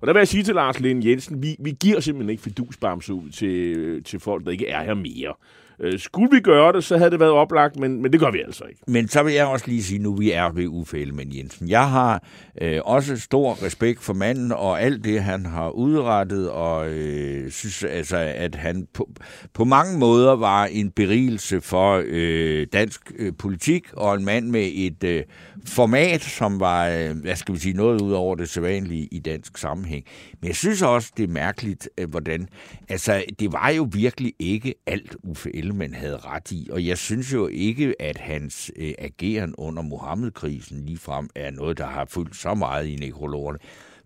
[0.01, 3.13] Og der vil jeg sige til Lars Lind Jensen, vi, vi giver simpelthen ikke fidusbamse
[3.13, 5.33] ud til, øh, til folk, der ikke er her mere.
[5.79, 8.39] Øh, skulle vi gøre det, så havde det været oplagt, men, men det gør vi
[8.45, 8.81] altså ikke.
[8.87, 11.69] Men så vil jeg også lige sige, nu vi er ved Uffe Ellemann Jensen.
[11.69, 12.23] Jeg har
[12.61, 17.83] øh, også stor respekt for manden og alt det, han har udrettet, og øh, synes
[17.83, 19.09] altså, at han på,
[19.53, 24.69] på mange måder var en berigelse for øh, dansk øh, politik, og en mand med
[24.73, 25.23] et øh,
[25.65, 29.57] format, som var, øh, hvad skal vi sige, noget ud over det sædvanlige i dansk
[29.57, 30.05] sammenhæng.
[30.41, 32.47] Men jeg synes også, det er mærkeligt, øh, hvordan,
[32.89, 37.33] altså, det var jo virkelig ikke alt, Uffe Ellemann havde ret i, og jeg synes
[37.33, 42.53] jo ikke, at hans øh, ageren under Mohammed-krisen ligefrem er noget, der har fyldt så
[42.53, 43.59] meget i nekrologerne.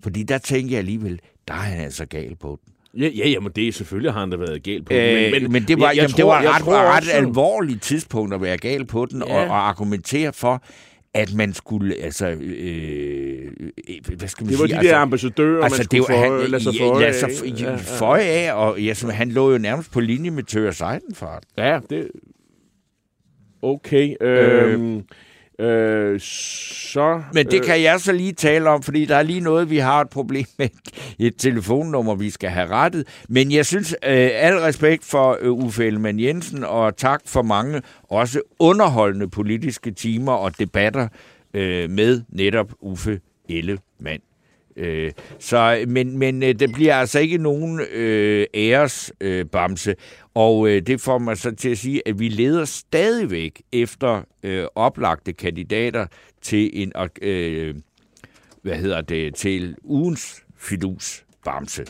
[0.04, 2.74] Fordi der tænker jeg alligevel, der er han altså gal på den.
[3.02, 4.94] Ja, ja jamen det er selvfølgelig, har han da været galt på.
[4.94, 7.12] Øh, men, men det var, jeg- jeg jamen, det tror- var ret, tror ret også-
[7.12, 9.34] alvorligt tidspunkt at være gal på den, Ja.
[9.40, 10.64] og, og argumentere for,
[11.16, 13.52] at man skulle, altså, øh,
[13.90, 14.74] øh, hvad skal man Det var sige?
[14.74, 17.14] de altså, der ambassadører, Altså, man det skulle var, føje, han, lade sig føje lade
[17.14, 20.32] sig af, ja, Ja, føje af, og ja, som, han lå jo nærmest på linje
[20.32, 21.44] med Tør Seidenfart.
[21.58, 22.08] Ja, det...
[23.62, 24.16] Okay.
[24.22, 25.02] Øh,
[25.60, 27.22] øh, så...
[27.34, 30.02] Men det kan jeg så lige tale om, fordi der er lige noget, vi har
[30.02, 30.70] et problem med
[31.20, 33.08] et telefonnummer, vi skal have rettet.
[33.30, 37.82] Men jeg synes, øh, al respekt for øh, Uffe Ellemann Jensen, og tak for mange
[38.04, 41.08] også underholdende politiske timer og debatter
[41.54, 44.22] øh, med netop Uffe Ellemann.
[44.78, 49.96] Øh, så, men men øh, det bliver altså ikke nogen øh, æresbamse, øh, bamse.
[50.36, 54.66] Og øh, det får mig så til at sige, at vi leder stadigvæk efter øh,
[54.76, 56.06] oplagte kandidater
[56.42, 57.76] til en øh,
[58.62, 61.86] hvad hedder det til ugens fidus bamse.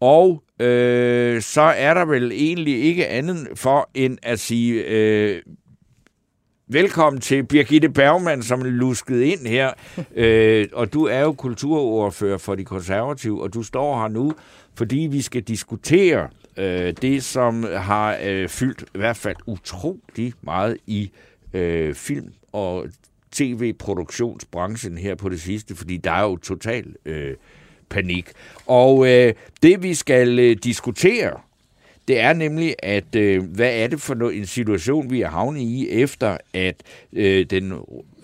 [0.00, 5.42] Og øh, så er der vel egentlig ikke andet for end at sige øh,
[6.68, 9.72] Velkommen til Birgitte Bergmann, som er lusket ind her.
[10.16, 14.32] øh, og du er jo kulturordfører for de konservative, og du står her nu,
[14.74, 20.32] fordi vi skal diskutere øh, øh, det, som har øh, fyldt i hvert fald utrolig
[20.42, 21.10] meget i
[21.52, 22.86] øh, film og
[23.32, 27.34] tv-produktionsbranchen her på det sidste, fordi der er jo total øh,
[27.88, 28.32] panik.
[28.66, 31.40] Og øh, det, vi skal øh, diskutere,
[32.08, 35.88] det er nemlig, at øh, hvad er det for en situation, vi er havnet i,
[35.90, 37.72] efter at øh, den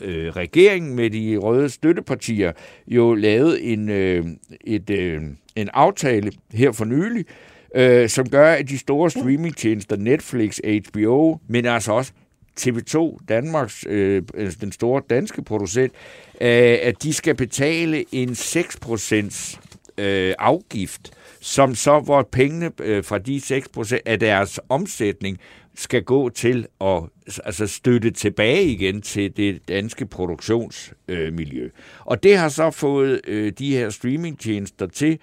[0.01, 2.53] øh, regering med de røde støttepartier
[2.87, 4.27] jo lavede en, øh,
[4.65, 5.23] et, øh,
[5.57, 7.27] en aftale her for nylig,
[7.75, 12.13] øh, som gør, at de store streamingtjenester, Netflix, HBO, men altså også
[12.61, 15.93] TV2, Danmarks, øh, altså den store danske producent,
[16.41, 19.59] øh, at de skal betale en 6%
[19.99, 25.39] øh, afgift, som så, hvor pengene øh, fra de 6% af deres omsætning
[25.75, 27.03] skal gå til at
[27.45, 31.65] altså støtte tilbage igen til det danske produktionsmiljø.
[31.65, 35.19] Øh, og det har så fået øh, de her streamingtjenester til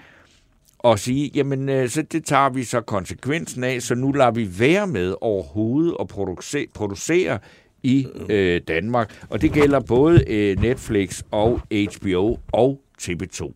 [0.91, 4.59] og sige, jamen øh, så det tager vi så konsekvensen af, så nu lader vi
[4.59, 7.39] være med overhovedet at producere, producere
[7.83, 9.25] i øh, Danmark.
[9.29, 13.51] Og det gælder både øh, Netflix og HBO og TV2.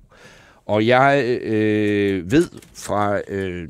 [0.66, 3.70] Og jeg øh, ved fra øh,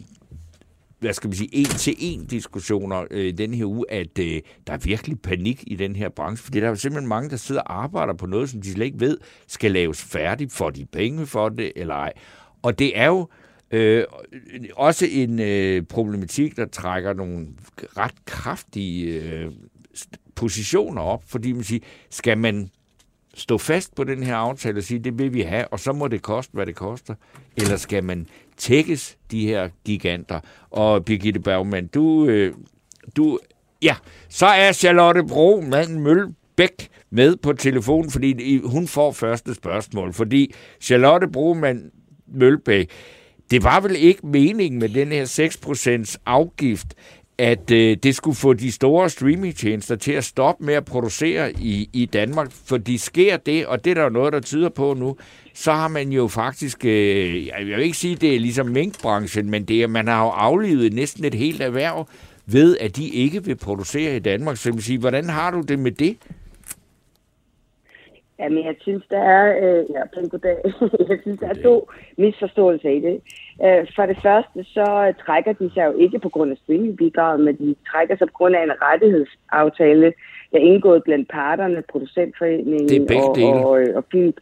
[1.00, 5.21] hvad skal man sige, en-til-en diskussioner øh, den her uge, at øh, der er virkelig
[5.21, 8.26] panik i den her branche, fordi der er simpelthen mange, der sidder og arbejder på
[8.26, 11.95] noget, som de slet ikke ved, skal laves færdigt, får de penge for det eller
[11.95, 12.13] ej.
[12.62, 13.40] Og det er jo Øh,
[13.71, 14.03] Øh,
[14.75, 17.47] også en øh, problematik, der trækker nogle
[17.97, 19.51] ret kraftige øh,
[20.36, 21.79] positioner op, fordi man siger,
[22.10, 22.69] skal man
[23.34, 26.07] stå fast på den her aftale og sige, det vil vi have, og så må
[26.07, 27.15] det koste, hvad det koster,
[27.57, 30.39] eller skal man tækkes de her giganter?
[30.69, 32.53] Og Birgitte Bergman, du, øh,
[33.15, 33.39] du
[33.81, 33.95] ja,
[34.29, 40.53] så er Charlotte Bro, manden Mølbæk, med på telefonen, fordi hun får første spørgsmål, fordi
[40.81, 41.91] Charlotte Broman
[42.27, 42.91] Mølbæk,
[43.52, 45.26] det var vel ikke meningen med den her
[46.06, 46.88] 6% afgift,
[47.38, 51.90] at øh, det skulle få de store streamingtjenester til at stoppe med at producere i,
[51.94, 54.94] i Danmark, for de sker det, og det er der jo noget, der tyder på
[54.94, 55.18] nu,
[55.54, 59.64] så har man jo faktisk, øh, jeg vil ikke sige, det er ligesom minkbranchen, men
[59.66, 62.08] det er, man har jo aflivet næsten et helt erhverv
[62.46, 64.58] ved, at de ikke vil producere i Danmark.
[64.58, 66.18] Så jeg sige, hvordan har du det med det?
[68.41, 70.58] Jamen, jeg synes, der er, øh, ja, pæn goddag.
[71.10, 73.21] jeg synes, der er to misforståelser i det.
[73.65, 77.56] Øh, for det første, så trækker de sig jo ikke på grund af streamingbidraget, men
[77.56, 80.13] de trækker sig på grund af en rettighedsaftale,
[80.51, 84.34] der er indgået blandt parterne, producentforeningen og, og, og, og film.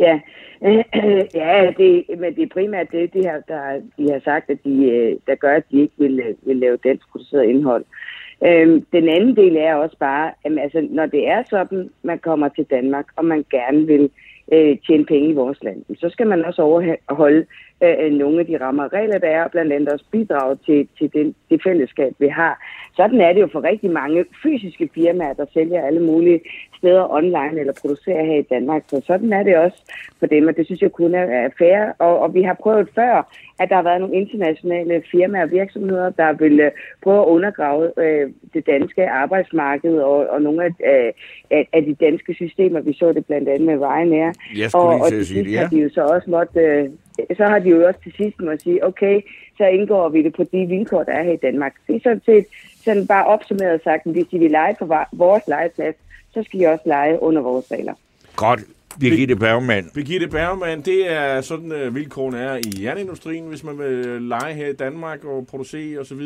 [0.00, 0.20] Ja,
[1.42, 4.84] ja det, men det er primært det, de har, der, de har sagt, at de,
[4.84, 7.84] øh, der gør, at de ikke vil, vil lave dansk produceret indhold.
[8.46, 12.48] Øhm, den anden del er også bare, at altså, når det er sådan, man kommer
[12.48, 14.10] til Danmark, og man gerne vil
[14.52, 17.46] øh, tjene penge i vores land, så skal man også overholde
[17.82, 21.12] øh, nogle af de rammer regler, der er, og blandt andet også bidrage til, til
[21.12, 22.54] den, det fællesskab, vi har.
[22.96, 26.40] Sådan er det jo for rigtig mange fysiske firmaer, der sælger alle mulige
[26.78, 28.82] steder online eller producerer her i Danmark.
[28.86, 29.80] Så sådan er det også
[30.18, 31.92] for dem, og det synes jeg kun er fair.
[31.98, 33.14] Og, og vi har prøvet før,
[33.60, 36.70] at der har været nogle internationale firmaer og virksomheder, der vil øh,
[37.02, 41.12] prøve at undergrave øh, det danske arbejdsmarked og, og nogle af, øh,
[41.50, 42.80] af, af de danske systemer.
[42.80, 44.32] Vi så det blandt andet med Ryanair.
[44.74, 46.88] og, og det sidst har de jo så også måtte, øh,
[47.36, 49.20] så har de jo også til sidst må sige, okay,
[49.56, 51.74] så indgår vi det på de vilkår, der er her i Danmark.
[51.86, 52.46] Det er sådan set
[52.84, 55.96] sådan bare opsummeret sagt, at hvis de vil lege på vores legeplads,
[56.34, 57.94] så skal de også lege under vores regler.
[58.36, 58.60] Godt.
[59.00, 59.90] Birgitte Bergman.
[59.94, 64.68] Birgitte Bergman, det er sådan uh, vilkårene er i jernindustrien, hvis man vil lege her
[64.68, 66.22] i Danmark og producere osv.,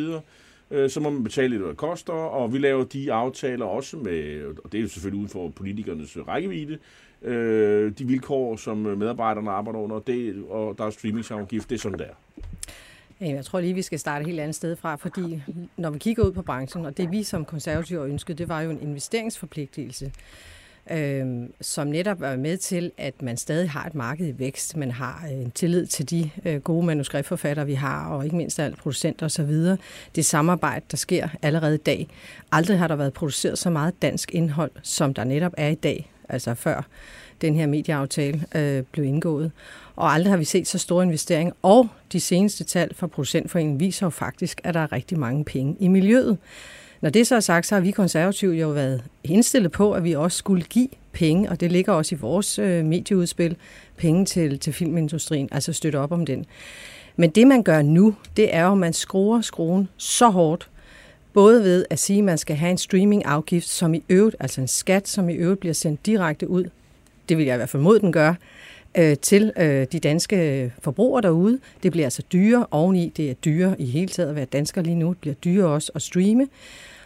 [0.70, 3.96] uh, så må man betale lidt, hvad det koster, og vi laver de aftaler også
[3.96, 6.78] med, og det er jo selvfølgelig uden for politikernes rækkevidde,
[7.24, 11.98] øh, de vilkår, som medarbejderne arbejder under, det, og der er streamingsafgift, det er sådan
[11.98, 12.04] der.
[13.20, 15.42] Jeg tror lige, vi skal starte et helt andet sted fra, fordi
[15.76, 18.70] når vi kigger ud på branchen, og det vi som konservative ønskede, det var jo
[18.70, 20.12] en investeringsforpligtelse,
[20.90, 21.26] øh,
[21.60, 24.76] som netop er med til, at man stadig har et marked i vækst.
[24.76, 28.60] Man har øh, en tillid til de øh, gode manuskriptforfattere, vi har, og ikke mindst
[28.60, 29.76] alle producenter osv.
[30.16, 32.08] Det samarbejde, der sker allerede i dag.
[32.52, 36.10] Aldrig har der været produceret så meget dansk indhold, som der netop er i dag,
[36.28, 36.86] altså før
[37.40, 39.52] den her medieaftale øh, blev indgået
[39.96, 41.54] og aldrig har vi set så store investeringer.
[41.62, 45.76] Og de seneste tal fra Producentforeningen viser jo faktisk, at der er rigtig mange penge
[45.80, 46.38] i miljøet.
[47.00, 50.12] Når det så er sagt, så har vi konservative jo været indstillet på, at vi
[50.12, 53.56] også skulle give penge, og det ligger også i vores øh, medieudspil,
[53.96, 56.46] penge til, til filmindustrien, altså støtte op om den.
[57.16, 60.68] Men det, man gør nu, det er jo, at man skruer skruen så hårdt
[61.34, 64.68] Både ved at sige, at man skal have en streaming-afgift, som i øvrigt, altså en
[64.68, 66.64] skat, som i øvrigt bliver sendt direkte ud,
[67.28, 68.34] det vil jeg i hvert fald mod den gøre,
[68.98, 71.58] øh, til øh, de danske forbrugere derude.
[71.82, 73.12] Det bliver altså dyre oveni.
[73.16, 75.08] Det er dyre i hele taget at være dansker lige nu.
[75.08, 76.48] Det bliver dyre også at streame.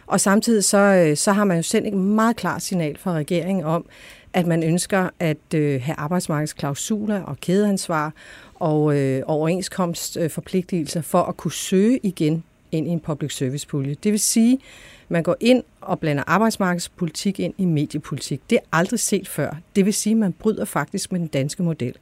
[0.07, 3.65] Og samtidig så, øh, så har man jo sendt et meget klart signal fra regeringen
[3.65, 3.85] om,
[4.33, 8.13] at man ønsker at øh, have arbejdsmarkedsklausuler og kædeansvar
[8.55, 13.95] og øh, overenskomstforpligtelser for at kunne søge igen ind i en public service pulje.
[14.03, 18.41] Det vil sige, at man går ind og blander arbejdsmarkedspolitik ind i mediepolitik.
[18.49, 19.55] Det er aldrig set før.
[19.75, 21.95] Det vil sige, at man bryder faktisk med den danske model.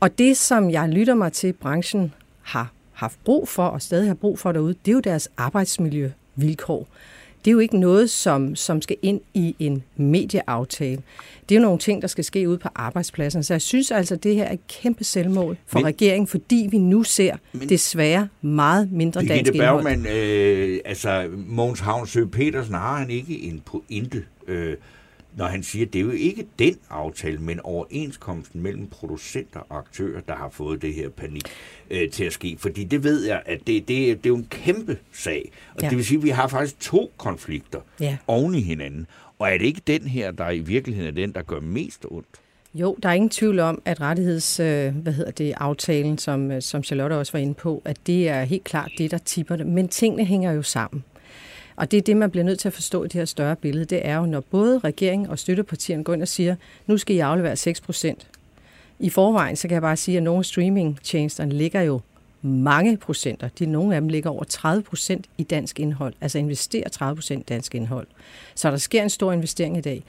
[0.00, 4.14] Og det, som jeg lytter mig til, branchen har haft brug for og stadig har
[4.14, 6.88] brug for derude, det er jo deres arbejdsmiljøvilkår
[7.44, 11.02] det er jo ikke noget, som, som skal ind i en medieaftale.
[11.48, 13.42] Det er jo nogle ting, der skal ske ude på arbejdspladsen.
[13.42, 16.68] Så jeg synes altså, at det her er et kæmpe selvmål for men, regeringen, fordi
[16.70, 19.82] vi nu ser men, desværre meget mindre dansk indhold.
[19.84, 24.24] Bergman, øh, altså Mogens Havnsø Petersen, har han ikke en pointe?
[24.48, 24.76] Øh,
[25.36, 29.78] når han siger, at det er jo ikke den aftale, men overenskomsten mellem producenter og
[29.78, 31.44] aktører, der har fået det her panik
[31.90, 32.56] øh, til at ske.
[32.58, 35.52] Fordi det ved jeg, at det, det, det er jo en kæmpe sag.
[35.74, 35.88] Og ja.
[35.88, 38.16] det vil sige, at vi har faktisk to konflikter ja.
[38.26, 39.06] oven i hinanden.
[39.38, 42.26] Og er det ikke den her, der i virkeligheden er den, der gør mest ondt?
[42.74, 46.62] Jo, der er ingen tvivl om, at rettigheds, øh, hvad hedder det, aftalen, som, øh,
[46.62, 49.66] som Charlotte også var inde på, at det er helt klart det, der tipper det.
[49.66, 51.04] Men tingene hænger jo sammen.
[51.76, 53.84] Og det er det, man bliver nødt til at forstå i det her større billede.
[53.84, 56.56] Det er jo, når både regeringen og støttepartierne går ind og siger,
[56.86, 58.26] nu skal I aflevere 6 procent.
[58.98, 62.00] I forvejen, så kan jeg bare sige, at nogle streamingtjenesterne ligger jo
[62.42, 63.48] mange procenter.
[63.58, 67.40] De, nogle af dem ligger over 30 procent i dansk indhold, altså investerer 30 procent
[67.40, 68.06] i dansk indhold.
[68.54, 70.02] Så der sker en stor investering i dag.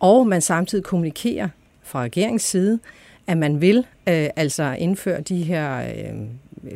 [0.00, 1.48] Og man samtidig kommunikerer
[1.82, 2.78] fra regeringens side,
[3.26, 6.20] at man vil øh, altså indføre de her øh,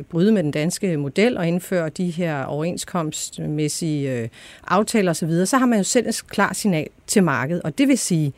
[0.09, 4.29] bryde med den danske model og indføre de her overenskomstmæssige øh,
[4.67, 7.61] aftaler osv., så, så har man jo selv et klart signal til markedet.
[7.61, 8.33] Og det vil sige,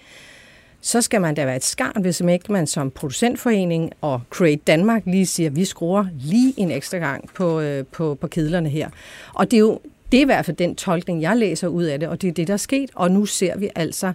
[0.82, 4.62] så skal man da være et skarn, hvis man ikke man som producentforening og Create
[4.68, 8.70] Danmark lige siger, at vi skruer lige en ekstra gang på, øh, på, på kedlerne
[8.70, 8.90] her.
[9.34, 9.80] Og det er jo
[10.12, 12.32] det er i hvert fald den tolkning, jeg læser ud af det, og det er
[12.32, 12.90] det, der er sket.
[12.96, 14.14] Og nu ser vi altså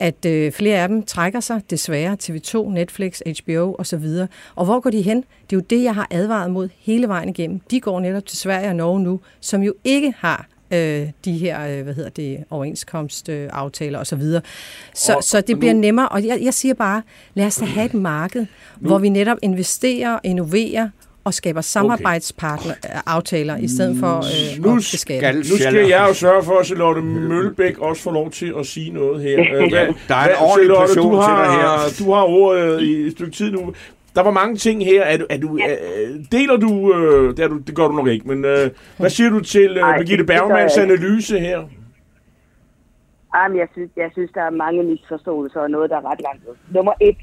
[0.00, 4.04] at øh, flere af dem trækker sig desværre TV2, Netflix, HBO osv.
[4.54, 5.16] Og hvor går de hen?
[5.16, 7.60] Det er jo det, jeg har advaret mod hele vejen igennem.
[7.70, 11.66] De går netop til Sverige og Norge nu, som jo ikke har øh, de her,
[11.66, 14.22] øh, hvad hedder det, overenskomstaftaler osv.
[14.22, 14.40] Så,
[14.94, 17.02] så, så det bliver nemmere, og jeg, jeg siger bare,
[17.34, 18.46] lad os da have et marked,
[18.80, 20.88] hvor vi netop investerer, innoverer
[21.24, 23.64] og skaber samarbejdspartneraftaler okay.
[23.64, 27.78] i stedet for øh, nu skal, Nu skal jeg jo sørge for, at Charlotte Mølbæk
[27.78, 29.40] også får lov til at sige noget her.
[29.40, 32.04] Øh, hvad, der er en ordentlig Charlotte, du har, til dig her.
[32.06, 33.74] Du har ordet i et stykke tid nu.
[34.14, 35.02] Der var mange ting her.
[35.02, 35.76] Er du, er du, er,
[36.32, 39.30] deler du, øh, det, er du, det gør du nok ikke, men øh, hvad siger
[39.30, 41.64] du til øh, Birgitte Bergmans analyse her?
[43.34, 46.44] Jamen, jeg synes, jeg synes, der er mange misforståelser og noget, der er ret langt
[46.48, 46.56] ud.
[46.70, 47.16] Nummer et.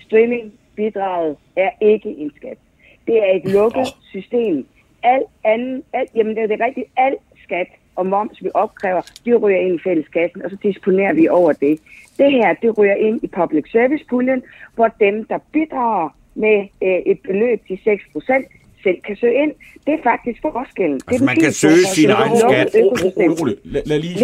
[0.00, 2.58] Streamingbidraget er ikke en skat.
[3.06, 4.66] Det er et lukket system.
[5.02, 9.34] Al anden, al, jamen det er det rigtigt, al skat og moms, vi opkræver, de
[9.34, 11.80] ryger ind i fælleskassen, og så disponerer vi over det.
[12.18, 14.42] Det her, det ryger ind i public service puljen,
[14.74, 18.46] hvor dem, der bidrager med øh, et beløb til 6 procent,
[18.82, 19.52] selv kan søge ind.
[19.86, 20.94] Det er faktisk forskellen.
[20.94, 22.74] Altså, det er man kan søge sin egen skat.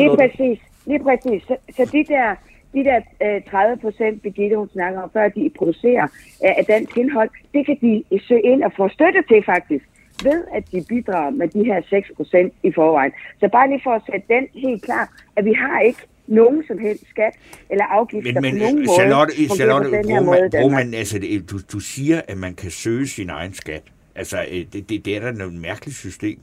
[0.00, 0.58] Lige præcis.
[0.86, 1.42] Lige præcis.
[1.48, 2.34] Så, så de der
[2.74, 6.06] de der øh, 30 procent, Birgitte hun snakker om, før de producerer
[6.44, 9.84] øh, af dansk indhold, det kan de søge ind og få støtte til faktisk
[10.22, 13.12] ved at de bidrager med de her 6 procent i forvejen.
[13.40, 16.78] Så bare lige for at sætte den helt klar, at vi har ikke nogen som
[16.78, 17.34] helst skat
[17.70, 18.98] eller afgifter men, men, på nogen måde.
[18.98, 21.18] Charlotte, Charlotte, den her måde, man, altså,
[21.50, 23.82] du, du siger, at man kan søge sin egen skat.
[24.14, 26.38] Altså, øh, det, det, det er da noget mærkeligt system.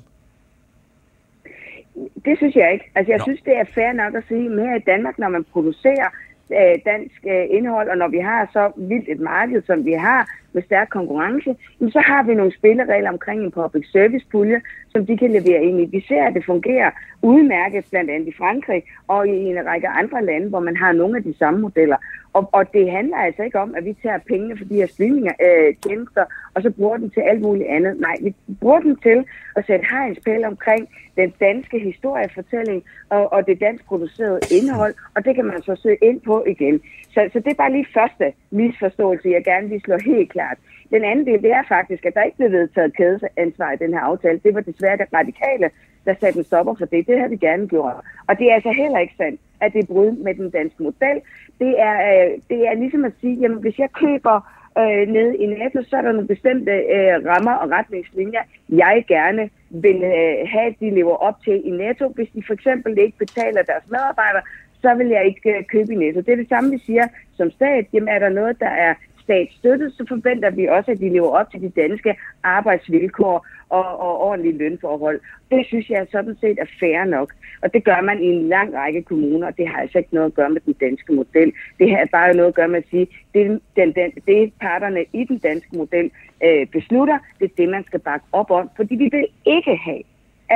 [2.26, 2.92] Det synes jeg ikke.
[2.96, 3.24] Altså, jeg Nå.
[3.24, 6.10] synes, det er fair nok at sige mere i Danmark, når man producerer
[6.54, 10.30] øh, dansk øh, indhold, og når vi har så vildt et marked, som vi har,
[10.56, 11.56] med stærk konkurrence,
[11.96, 15.78] så har vi nogle spilleregler omkring en public service pulje, som de kan levere ind
[15.82, 15.86] i.
[15.86, 16.92] Vi ser, at det fungerer
[17.22, 21.18] udmærket blandt andet i Frankrig og i en række andre lande, hvor man har nogle
[21.18, 21.98] af de samme modeller.
[22.34, 26.22] Og, og det handler altså ikke om, at vi tager pengene for de her streaming-tjenester,
[26.22, 28.00] øh, og så bruger den til alt muligt andet.
[28.00, 33.60] Nej, vi bruger den til at sætte hegnspæl omkring den danske historiefortælling og, og det
[33.60, 36.82] dansk producerede indhold, og det kan man så søge ind på igen.
[37.16, 40.58] Så, så det er bare lige første misforståelse, jeg gerne vil slå helt klart.
[40.90, 44.00] Den anden del, det er faktisk, at der ikke blev vedtaget kædeansvar i den her
[44.00, 44.40] aftale.
[44.44, 45.70] Det var desværre det radikale,
[46.06, 47.08] der satte en stopper for det.
[47.08, 47.94] Det havde vi gerne gjort.
[48.28, 51.18] Og det er altså heller ikke sandt, at det er brud med den danske model.
[51.60, 54.38] Det er, øh, det er ligesom at sige, jamen hvis jeg køber
[54.78, 59.50] øh, ned i NATO, så er der nogle bestemte øh, rammer og retningslinjer, jeg gerne
[59.70, 62.08] vil øh, have, at de lever op til i NATO.
[62.08, 64.42] Hvis de for eksempel ikke betaler deres medarbejdere,
[64.86, 66.20] så vil jeg ikke øh, købe i netto.
[66.22, 67.06] Det er det samme, vi siger
[67.38, 67.86] som stat.
[67.94, 68.94] Jamen er der noget, der er
[69.26, 74.22] statsstøttet, så forventer vi også, at de lever op til de danske arbejdsvilkår og, og
[74.28, 75.20] ordentlige lønforhold.
[75.52, 77.30] Det synes jeg sådan set er fair nok.
[77.64, 80.28] Og det gør man i en lang række kommuner, og det har altså ikke noget
[80.28, 81.54] at gøre med den danske model.
[81.80, 85.24] Det har bare noget at gøre med at sige, det, den, den, det parterne i
[85.24, 86.12] den danske model
[86.44, 88.70] øh, beslutter, det er det, man skal bakke op om.
[88.76, 90.04] Fordi vi vil ikke have,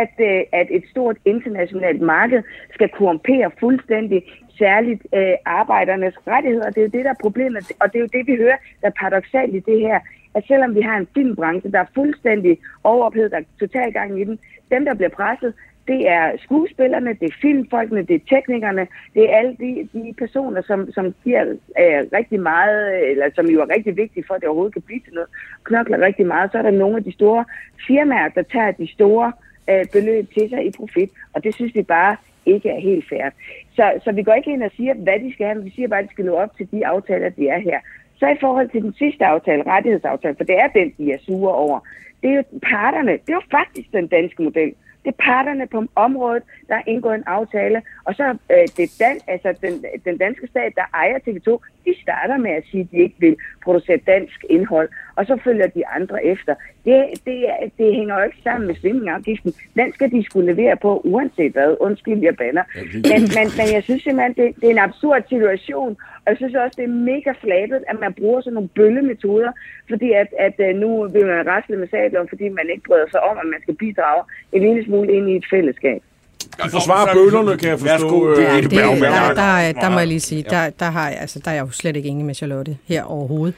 [0.03, 2.41] at, øh, at et stort internationalt marked
[2.73, 4.19] skal korrumpere fuldstændig
[4.57, 6.69] særligt øh, arbejdernes rettigheder.
[6.69, 8.87] Det er jo det, der er problemet, og det er jo det, vi hører, der
[8.87, 9.99] er paradoxalt i det her,
[10.35, 14.23] at selvom vi har en filmbranche, der er fuldstændig overophedet, der er total gang i
[14.23, 14.39] den,
[14.71, 15.53] dem, der bliver presset,
[15.87, 20.61] det er skuespillerne, det er filmfolkene, det er teknikerne, det er alle de, de personer,
[20.61, 21.43] som, som giver
[21.81, 24.99] øh, rigtig meget, eller som jo er rigtig vigtige for, at det overhovedet kan blive
[24.99, 25.29] til noget,
[25.63, 26.51] knokler rigtig meget.
[26.51, 27.45] Så er der nogle af de store
[27.87, 31.75] firmaer, der tager de store øh, Øh, beløb til sig i profit, og det synes
[31.75, 33.29] vi bare ikke er helt fair.
[33.75, 35.87] Så, så vi går ikke ind og siger, hvad de skal have, men vi siger
[35.87, 37.79] bare, at de skal nå op til de aftaler, de er her.
[38.19, 41.53] Så i forhold til den sidste aftale, rettighedsaftalen, for det er den, de er sure
[41.53, 41.79] over,
[42.21, 44.73] det er jo parterne, det er jo faktisk den danske model.
[45.03, 49.19] Det er parterne på området, der har indgået en aftale, og så øh, det dan,
[49.27, 51.49] altså den, den danske stat, der ejer TV2,
[51.85, 55.67] de starter med at sige, at de ikke vil producere dansk indhold, og så følger
[55.67, 56.55] de andre efter.
[56.85, 57.45] Det, det,
[57.77, 59.53] det hænger jo ikke sammen med svingafgiften.
[59.75, 61.75] Den skal de skulle levere på, uanset hvad.
[61.79, 62.63] Undskyld, jeg banner.
[62.93, 65.97] Men, men, men jeg synes simpelthen, det, det er en absurd situation,
[66.29, 69.51] og jeg synes også, det er mega flabet, at man bruger sådan nogle bøllemetoder,
[69.89, 73.21] fordi at, at øh, nu vil man rasle med sabler, fordi man ikke bryder sig
[73.29, 74.23] om, at man skal bidrage
[74.53, 76.01] en lille smule ind i et fællesskab.
[76.63, 78.41] Du forsvarer bøllerne, kan jeg forstå.
[78.41, 81.55] Ja, det, der, der, der må jeg lige sige, der, der, har, altså, der er
[81.55, 83.55] jeg jo slet ikke enig med Charlotte her overhovedet.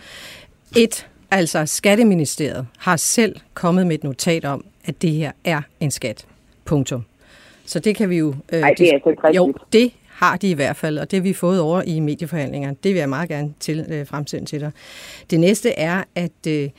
[0.78, 5.92] Et, altså Skatteministeriet har selv kommet med et notat om, at det her er en
[5.92, 6.26] skat.
[6.66, 7.04] Punktum.
[7.66, 8.36] Så det kan vi jo...
[8.54, 9.92] Øh, Ej, det er altså ikke Jo, det
[10.22, 12.76] har de i hvert fald, og det har vi fået over i medieforhandlingerne.
[12.84, 14.72] Det vil jeg meget gerne til, øh, fremsende til dig.
[15.30, 16.70] Det næste er, at øh,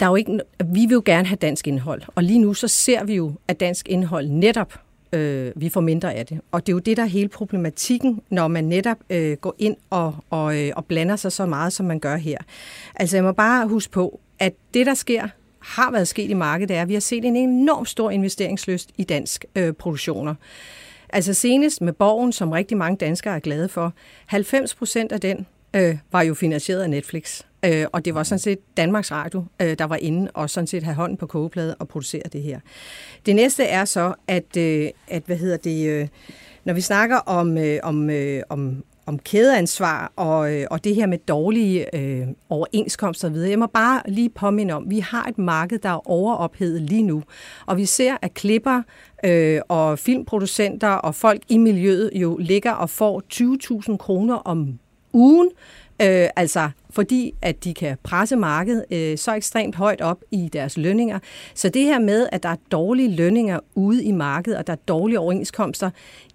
[0.00, 2.68] der er jo ikke, vi vil jo gerne have dansk indhold, og lige nu så
[2.68, 4.80] ser vi jo, at dansk indhold netop
[5.12, 6.40] øh, vi får mindre af det.
[6.52, 9.76] Og det er jo det, der er hele problematikken, når man netop øh, går ind
[9.90, 12.38] og, og, øh, og blander sig så meget, som man gør her.
[12.94, 15.28] Altså jeg må bare huske på, at det, der sker,
[15.58, 19.04] har været sket i markedet, er, at vi har set en enorm stor investeringsløst i
[19.04, 20.34] dansk øh, produktioner.
[21.12, 23.94] Altså senest med Borgen, som rigtig mange danskere er glade for,
[24.26, 25.46] 90 procent af den
[25.76, 27.42] øh, var jo finansieret af Netflix.
[27.64, 30.82] Øh, og det var sådan set Danmarks Radio, øh, der var inde og sådan set
[30.82, 32.60] havde hånden på kogepladen og producere det her.
[33.26, 36.08] Det næste er så, at, øh, at hvad hedder det, øh,
[36.64, 41.06] når vi snakker om, øh, om, øh, om, om kædeansvar og, øh, og det her
[41.06, 43.50] med dårlige øh, overenskomster og videre.
[43.50, 47.02] Jeg må bare lige påminde om, at vi har et marked, der er overophedet lige
[47.02, 47.22] nu,
[47.66, 48.82] og vi ser, at klipper
[49.24, 53.22] øh, og filmproducenter og folk i miljøet jo ligger og får
[53.90, 54.78] 20.000 kroner om
[55.12, 55.50] ugen,
[56.02, 60.76] øh, altså fordi at de kan presse markedet øh, så ekstremt højt op i deres
[60.76, 61.18] lønninger.
[61.54, 64.76] Så det her med, at der er dårlige lønninger ude i markedet, og der er
[64.88, 65.90] dårlige overenskomster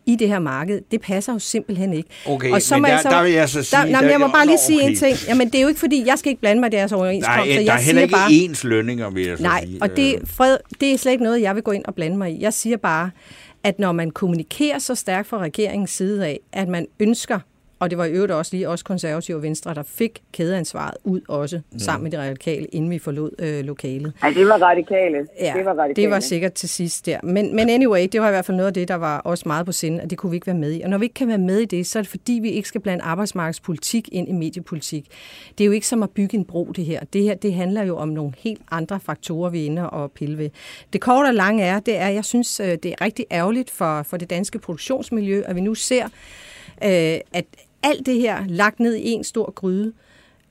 [0.06, 2.10] i det her marked, det passer jo simpelthen ikke.
[2.26, 3.80] Okay, og så men der, så, der vil jeg så sige...
[3.80, 4.90] Der, nej, jeg må bare lige sige okay.
[4.90, 5.18] en ting.
[5.28, 7.46] Jamen, det er jo ikke fordi, jeg skal ikke blande mig i deres overenskomster.
[7.46, 9.82] Nej, der jeg er heller ikke bare, ens lønninger, vil jeg så nej, sige.
[9.82, 12.32] og det, Fred, det er slet ikke noget, jeg vil gå ind og blande mig
[12.32, 12.42] i.
[12.42, 13.12] Jeg siger bare,
[13.64, 17.40] at når man kommunikerer så stærkt fra regeringens side af, at man ønsker
[17.80, 21.22] og det var i øvrigt også lige os konservative og venstre, der fik kædeansvaret ud
[21.28, 21.80] også, mm.
[21.80, 24.14] sammen med de radikale, inden vi forlod øh, lokalet.
[24.24, 25.28] Ja, det var radikale.
[25.40, 26.06] Ja, det var radikale.
[26.06, 27.20] det var sikkert til sidst der.
[27.24, 29.66] Men, men anyway, det var i hvert fald noget af det, der var også meget
[29.66, 30.82] på sinde, at det kunne vi ikke være med i.
[30.82, 32.68] Og når vi ikke kan være med i det, så er det fordi, vi ikke
[32.68, 35.08] skal blande arbejdsmarkedspolitik ind i mediepolitik.
[35.58, 37.04] Det er jo ikke som at bygge en bro, det her.
[37.14, 40.38] Det her, det handler jo om nogle helt andre faktorer, vi er inde og pille
[40.38, 40.50] ved.
[40.94, 44.04] Det korte og lange er, det er, jeg synes, øh, det er rigtig ærgerligt for,
[44.04, 46.06] for det danske produktionsmiljø, at vi nu ser,
[46.84, 47.46] øh, at
[47.86, 49.94] alt det her lagt ned i en stor gryde.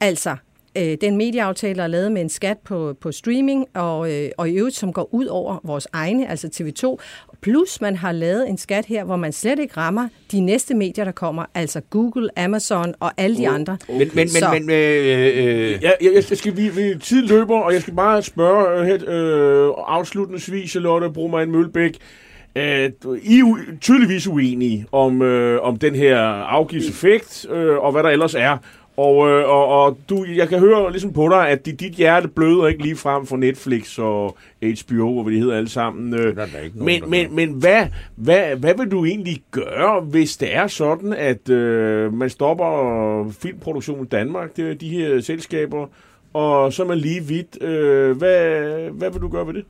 [0.00, 0.36] Altså,
[0.78, 4.50] øh, den medieaftale, der er lavet med en skat på, på streaming, og, øh, og
[4.50, 6.96] i øvrigt, som går ud over vores egne, altså TV2.
[7.40, 11.04] Plus, man har lavet en skat her, hvor man slet ikke rammer de næste medier,
[11.04, 13.78] der kommer, altså Google, Amazon og alle de andre.
[13.88, 15.82] Men, men, men, men øh, øh.
[15.82, 18.98] Ja, jeg, jeg skal, vi, vi, tid løber, og jeg skal bare spørge øh, her,
[19.08, 21.98] øh, afslutningsvis, Charlotte Broman Mølbæk.
[22.56, 22.90] Øh,
[23.22, 28.34] I er tydeligvis uenige om, øh, om den her afgiftseffekt, øh, og hvad der ellers
[28.34, 28.58] er.
[28.96, 32.28] Og, øh, og, og du, jeg kan høre ligesom på dig, at dit, dit hjerte
[32.28, 36.14] bløder ikke lige frem for Netflix og HBO, og hvad de hedder alle sammen.
[36.14, 37.86] Øh, nogen, men, men, men hvad,
[38.16, 44.04] hvad, hvad vil du egentlig gøre, hvis det er sådan, at øh, man stopper filmproduktion
[44.04, 45.86] i Danmark, det de her selskaber,
[46.32, 47.62] og så er man lige vidt.
[47.62, 49.64] Øh, hvad, hvad vil du gøre ved det?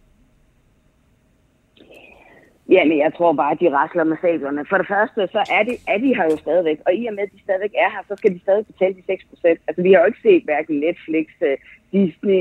[2.75, 4.63] Jamen, jeg tror bare, at de rasler med sablerne.
[4.71, 6.79] For det første, så er de, er de her jo stadigvæk.
[6.87, 9.03] Og i og med, at de stadigvæk er her, så skal de stadig betale de
[9.07, 9.59] 6 procent.
[9.69, 11.57] Altså, vi har jo ikke set hverken Netflix, øh,
[11.93, 12.41] Disney,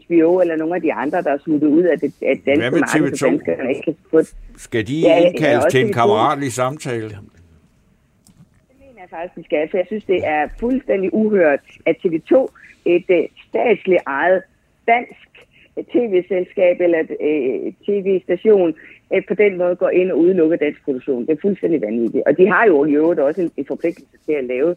[0.00, 2.80] HBO eller nogle af de andre, der er smuttet ud af det af Hvad danske
[2.80, 3.16] marked, TV2?
[3.16, 4.34] så danskerne ikke kan få det.
[4.56, 5.92] Skal de Ja, indkaldes til en TV2.
[5.92, 7.08] kammeratlig samtale?
[7.08, 7.18] Det
[8.80, 9.68] mener jeg faktisk, de skal.
[9.70, 12.32] For jeg synes, det er fuldstændig uhørt, at TV2,
[12.84, 14.42] et øh, statsligt ejet
[14.86, 15.28] dansk
[15.78, 18.74] øh, tv-selskab eller øh, tv-station,
[19.14, 21.26] øh, på den måde går ind og udelukker dansk produktion.
[21.26, 22.24] Det er fuldstændig vanvittigt.
[22.26, 24.74] Og de har jo i øvrigt også en, en forpligtelse til at lave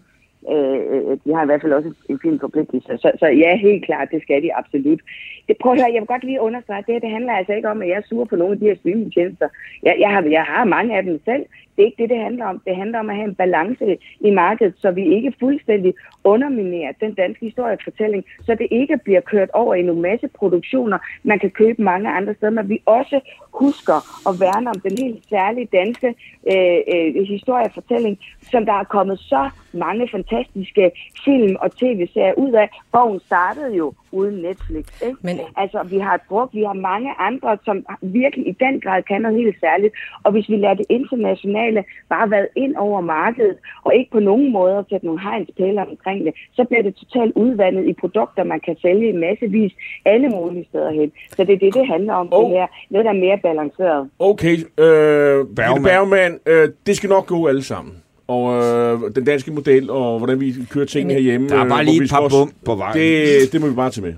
[0.51, 2.97] Øh, øh de har i hvert fald også en fin forpligtelse.
[2.97, 5.01] Så, så ja, helt klart, det skal de absolut.
[5.47, 7.53] Det, prøv at høre, jeg vil godt lige understrege, at det her det handler altså
[7.53, 9.47] ikke om, at jeg er sur på nogle af de her streamingtjenester.
[9.84, 11.45] Jeg, jeg, har, jeg har mange af dem selv.
[11.76, 12.61] Det er ikke det, det handler om.
[12.67, 15.93] Det handler om at have en balance i markedet, så vi ikke fuldstændig
[16.24, 21.39] underminerer den danske historiefortælling, så det ikke bliver kørt over i nogle masse produktioner, man
[21.39, 23.19] kan købe mange andre steder, men vi også
[23.53, 26.07] husker at værne om den helt særlige danske
[26.51, 28.19] øh, øh, historiefortælling,
[28.51, 30.91] som der er kommet så mange fantastiske
[31.26, 32.69] film og tv-serier ud af.
[32.91, 34.86] Bogen startede jo uden Netflix.
[35.07, 35.18] Ikke?
[35.22, 39.22] Men- Altså, vi har brugt, vi har mange andre, som virkelig i den grad kan
[39.22, 39.93] noget helt særligt.
[40.24, 44.51] Og hvis vi lader det internationale bare være ind over markedet, og ikke på nogen
[44.51, 48.76] måde sætte nogle hegnspæler omkring det, så bliver det totalt udvandet i produkter, man kan
[48.82, 49.74] sælge i massevis
[50.05, 51.11] alle mulige steder hen.
[51.30, 52.43] Så det er det, det handler om, Oh.
[52.49, 52.68] det her.
[52.89, 54.09] Noget, der er mere balanceret.
[54.20, 55.55] Okay, øh, Bergman.
[55.55, 57.93] Bergman, Bergman øh, det skal nok gå alle sammen.
[58.28, 61.49] Og øh, den danske model, og hvordan vi kører tingene Jamen, herhjemme.
[61.49, 62.97] Der er øh, bare lige et par bump på vejen.
[62.97, 64.13] Det, det må vi bare tage med.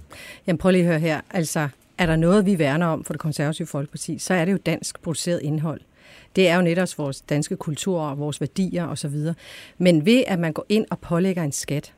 [0.48, 1.22] Jamen prøv lige at høre her.
[1.32, 4.58] Altså, er der noget, vi værner om for det konservative folkeparti, så er det jo
[4.66, 5.82] dansk produceret indhold.
[6.36, 9.12] Det er jo netop vores danske kultur og vores værdier osv.
[9.78, 11.94] Men ved at man går ind og pålægger en skat,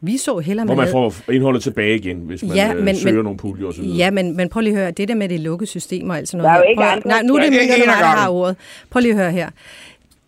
[0.00, 3.14] vi så heller, Hvor man får indholdet tilbage igen, hvis man Ja, ja, men, søger
[3.14, 3.96] men- nogle puljer og så videre.
[3.96, 6.28] Ja, men, men prøv lige at høre, det der med det lukkede system og alt
[6.28, 6.64] sådan Der er noget.
[6.66, 7.52] jo ikke prøv, andre- Nej, nu er det en
[7.88, 8.56] der har ordet.
[8.90, 9.50] Prøv lige at høre her.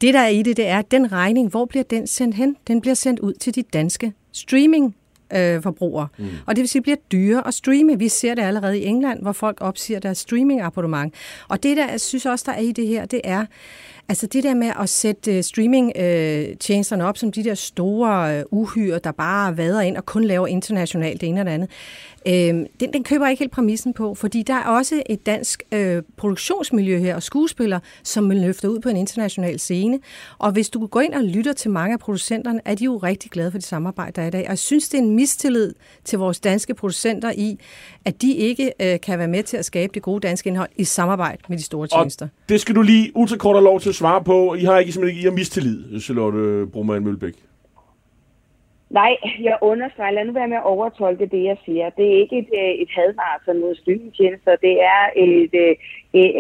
[0.03, 2.57] Det der er i det, det er, at den regning, hvor bliver den sendt hen?
[2.66, 4.96] Den bliver sendt ud til de danske streaming
[5.34, 6.09] øh, forbrugere.
[6.18, 6.28] Mm.
[6.46, 7.98] Og det vil sige, bliver dyre at streame.
[7.98, 11.14] Vi ser det allerede i England, hvor folk opsiger deres streaming-abonnement.
[11.48, 13.46] Og det, der jeg synes også, der er i det her, det er,
[14.09, 18.98] altså det der med at sætte øh, streaming-tjenesterne op som de der store øh, uhyre,
[18.98, 21.70] der bare vader ind og kun laver internationalt det ene og det andet.
[22.26, 22.32] Øh,
[22.80, 26.02] den, den køber jeg ikke helt præmissen på, fordi der er også et dansk øh,
[26.16, 29.98] produktionsmiljø her og skuespillere, som vil løfte ud på en international scene.
[30.38, 33.30] Og hvis du går ind og lytter til mange af producenterne, er de jo rigtig
[33.30, 34.42] glade for det samarbejde, der er i dag.
[34.44, 37.58] Og jeg synes, det er en mistillid til vores danske producenter i,
[38.04, 40.84] at de ikke øh, kan være med til at skabe det gode danske indhold i
[40.84, 42.28] samarbejde med de store Og tjenester.
[42.48, 44.54] det skal du lige ultrakort have lov til at svare på.
[44.54, 47.34] I har ikke simpelthen ikke I har mistillid, Charlotte Broman Mølbæk.
[49.01, 49.16] Nej,
[49.49, 51.90] jeg understreger, lad nu være med at overtolke det, jeg siger.
[51.90, 54.57] Det er ikke et, øh, et hadvarsel mod streamingtjenester.
[54.57, 55.76] Det er et, et,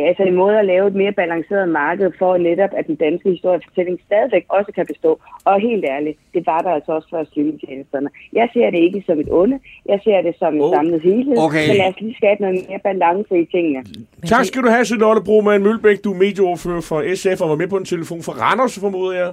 [0.08, 3.98] altså en måde at lave et mere balanceret marked for netop, at den danske historiefortælling
[4.06, 5.20] stadigvæk også kan bestå.
[5.44, 8.08] Og helt ærligt, det var der altså også før streamingtjenesterne.
[8.32, 9.58] Jeg ser det ikke som et onde.
[9.86, 11.36] Jeg ser det som en Oh, samlet helhed.
[11.38, 11.68] okay.
[11.68, 13.84] Men lad os lige skabe noget mere balance i tingene.
[14.26, 16.04] Tak skal du have, Charlotte Broman Mølbæk.
[16.04, 19.28] Du er medieordfører for SF og var med på en telefon fra Randers, formoder jeg,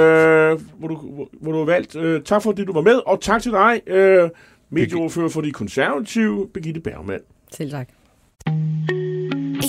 [0.00, 0.94] øh, hvor, du,
[1.40, 1.96] hvor, du har valgt.
[1.96, 4.30] Øh, tak for det, du var med, og tak til dig, øh,
[4.70, 7.20] medieordfører for de konservative, Birgitte Bergman.
[7.52, 7.88] Selv tak.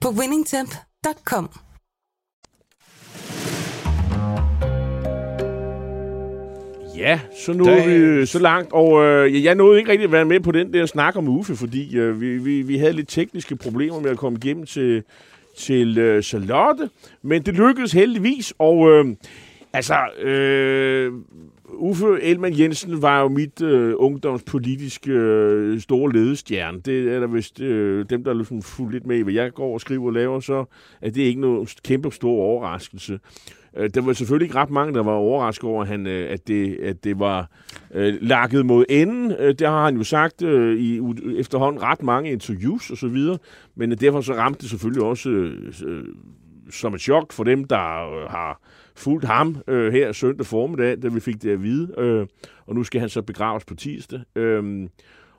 [0.00, 1.48] på winningtemp.com.
[6.96, 10.12] Ja, så nåede Der- vi øh, så langt, og øh, jeg nåede ikke rigtig at
[10.12, 13.08] være med på den der snak om Uffe, fordi øh, vi, vi, vi havde lidt
[13.08, 15.02] tekniske problemer med at komme igennem til,
[15.58, 16.90] til øh, Charlotte,
[17.22, 19.04] men det lykkedes heldigvis, og øh,
[19.72, 21.12] altså, øh,
[21.74, 26.80] Uffe Elman Jensen var jo mit øh, ungdomspolitiske øh, store ledestjerne.
[26.80, 29.52] Det er der vist øh, dem, der er ligesom fuldt lidt med i, hvad jeg
[29.52, 30.64] går og skriver og laver, så
[31.02, 33.18] er det ikke nogen kæmpe stor overraskelse.
[33.76, 36.48] Øh, der var selvfølgelig ikke ret mange, der var overrasket over, at, han, øh, at,
[36.48, 37.50] det, at det var
[37.94, 39.32] øh, lakket mod enden.
[39.38, 41.00] Øh, det har han jo sagt øh, i
[41.38, 43.18] efterhånden ret mange interviews osv.,
[43.76, 46.04] men derfor så ramte det selvfølgelig også øh, øh,
[46.70, 48.60] som et chok for dem, der øh, har
[48.98, 51.94] fulgt ham øh, her søndag formiddag, da vi fik det at vide.
[51.98, 52.26] Øh,
[52.66, 54.20] og nu skal han så begraves på tirsdag.
[54.36, 54.88] Øh,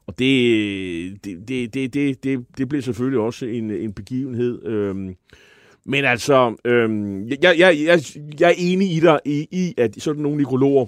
[0.07, 4.65] og det, det, det, det, det, det, det blev selvfølgelig også en, en begivenhed.
[4.65, 4.95] Øh,
[5.85, 6.89] men altså, øh,
[7.29, 7.99] jeg, jeg, jeg,
[8.39, 10.85] jeg er enig i dig i, i, at sådan nogle nekrologer,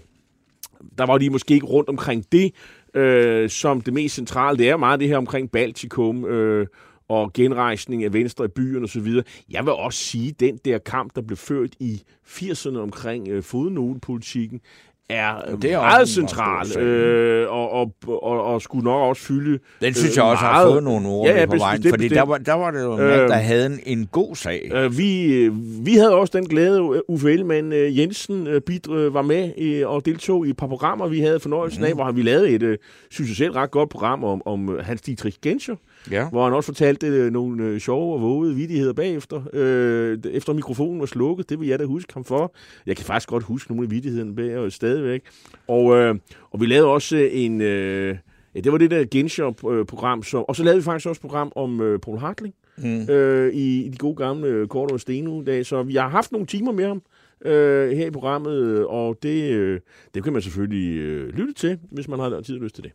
[0.98, 2.52] der var de måske ikke rundt omkring det,
[2.94, 4.58] øh, som det mest centrale.
[4.58, 6.68] Det er meget det her omkring Baltikum, øh,
[7.12, 9.08] og genrejsning af Venstre i byen osv.
[9.50, 13.44] Jeg vil også sige, at den der kamp, der blev ført i 80'erne omkring øh,
[13.44, 14.62] fodnotepolitikken,
[15.10, 19.94] er, det er meget central, øh, og, og, og, og skulle nok også fylde Den
[19.94, 22.38] synes jeg også meget, har fået nogle ord ja, ja, på vejen, fordi der var,
[22.38, 24.72] der var det jo øh, der havde en, en god sag.
[24.74, 25.48] Øh, vi,
[25.84, 30.06] vi havde også den glæde, Uffe Ellemann øh, Jensen øh, bidre, var med i, og
[30.06, 31.88] deltog i et par programmer, vi havde fornøjelsen mm.
[31.88, 32.78] af, hvor vi lavede et, øh,
[33.10, 35.76] synes jeg selv, ret godt program om, om Hans Dietrich Genscher,
[36.12, 36.30] ja.
[36.30, 39.42] hvor han også fortalte øh, nogle øh, sjove og vågede vidigheder bagefter.
[39.54, 42.56] Øh, efter mikrofonen var slukket, det vil jeg da huske ham for.
[42.86, 45.22] Jeg kan faktisk godt huske nogle af vidighederne bag og stadigvæk.
[45.68, 46.16] Og, øh,
[46.52, 47.62] og vi lavede også en...
[47.62, 48.18] Øh,
[48.56, 50.24] ja, det var det der Genscher-program.
[50.24, 52.54] Så, og så lavede vi faktisk også et program om øh, Paul Hartling.
[52.78, 53.10] Mm.
[53.10, 55.64] Øh, i, i de gode gamle øh, Kort og Steno-dage.
[55.64, 57.02] Så vi har haft nogle timer med ham
[57.46, 59.80] øh, her i programmet, og det, øh,
[60.14, 62.92] det kan man selvfølgelig øh, lytte til, hvis man har tid og lyst til det.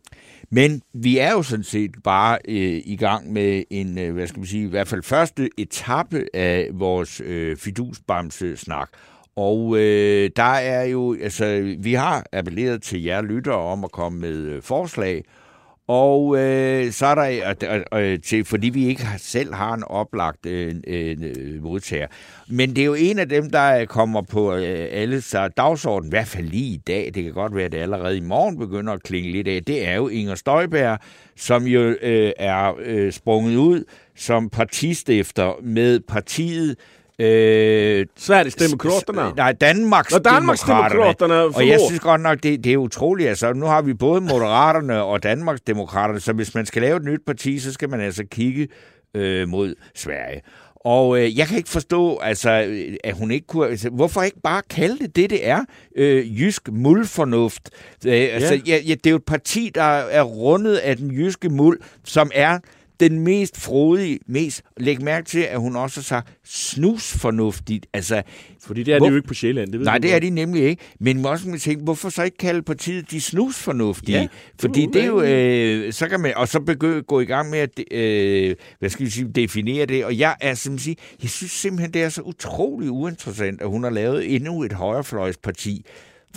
[0.49, 4.39] Men vi er jo sådan set bare øh, i gang med en, øh, hvad skal
[4.39, 8.89] man sige, i hvert fald første etape af vores øh, fidusbamse-snak.
[9.35, 14.19] Og øh, der er jo, altså, vi har appelleret til jer lyttere om at komme
[14.19, 15.23] med øh, forslag,
[15.87, 19.83] og øh, så er der, øh, øh, øh, til, fordi vi ikke selv har en
[19.83, 21.17] oplagt øh, øh,
[21.63, 22.07] modtager.
[22.47, 26.09] Men det er jo en af dem, der øh, kommer på øh, alle så dagsordenen,
[26.09, 27.11] i hvert fald lige i dag.
[27.15, 29.63] Det kan godt være, at det allerede i morgen begynder at klinge lidt af.
[29.63, 30.99] Det er jo Inger Støjberg,
[31.37, 33.83] som jo øh, er øh, sprunget ud
[34.15, 36.75] som partistifter med partiet
[37.21, 39.31] Øh, Sverigesdemokraterna?
[39.35, 41.35] Nej, Danmarks Nå, Danmarks Demokraterne.
[41.35, 43.29] Og jeg synes godt nok, det, det er utroligt.
[43.29, 47.03] Altså, nu har vi både Moderaterne og Danmarks Demokraterne, så hvis man skal lave et
[47.03, 48.67] nyt parti, så skal man altså kigge
[49.15, 50.41] øh, mod Sverige.
[50.75, 52.49] Og øh, jeg kan ikke forstå, altså,
[53.03, 53.67] at hun ikke kunne...
[53.67, 55.65] Altså, hvorfor ikke bare kalde det det, det er?
[55.95, 57.69] Øh, jysk muldfornuft.
[58.05, 58.59] Øh, altså, ja.
[58.67, 62.31] Ja, ja, det er jo et parti, der er rundet af den jyske muld, som
[62.33, 62.59] er
[62.99, 64.61] den mest frodige, mest...
[64.77, 67.87] Læg mærke til, at hun også har sagt snusfornuftigt.
[67.93, 68.21] Altså,
[68.65, 69.71] Fordi det er hvor, de jo ikke på Sjælland.
[69.71, 70.83] Det ved nej, det er de nemlig ikke.
[70.99, 74.19] Men man også tænke, hvorfor så ikke kalde partiet de snusfornuftige?
[74.19, 74.27] Ja,
[74.59, 75.21] Fordi det er jo...
[75.21, 76.33] Øh, så kan man...
[76.35, 80.05] Og så begynde, gå i gang med at øh, hvad skal vi sige, definere det.
[80.05, 83.91] Og jeg er simpelthen jeg synes simpelthen, det er så utrolig uinteressant, at hun har
[83.91, 85.85] lavet endnu et højrefløjsparti,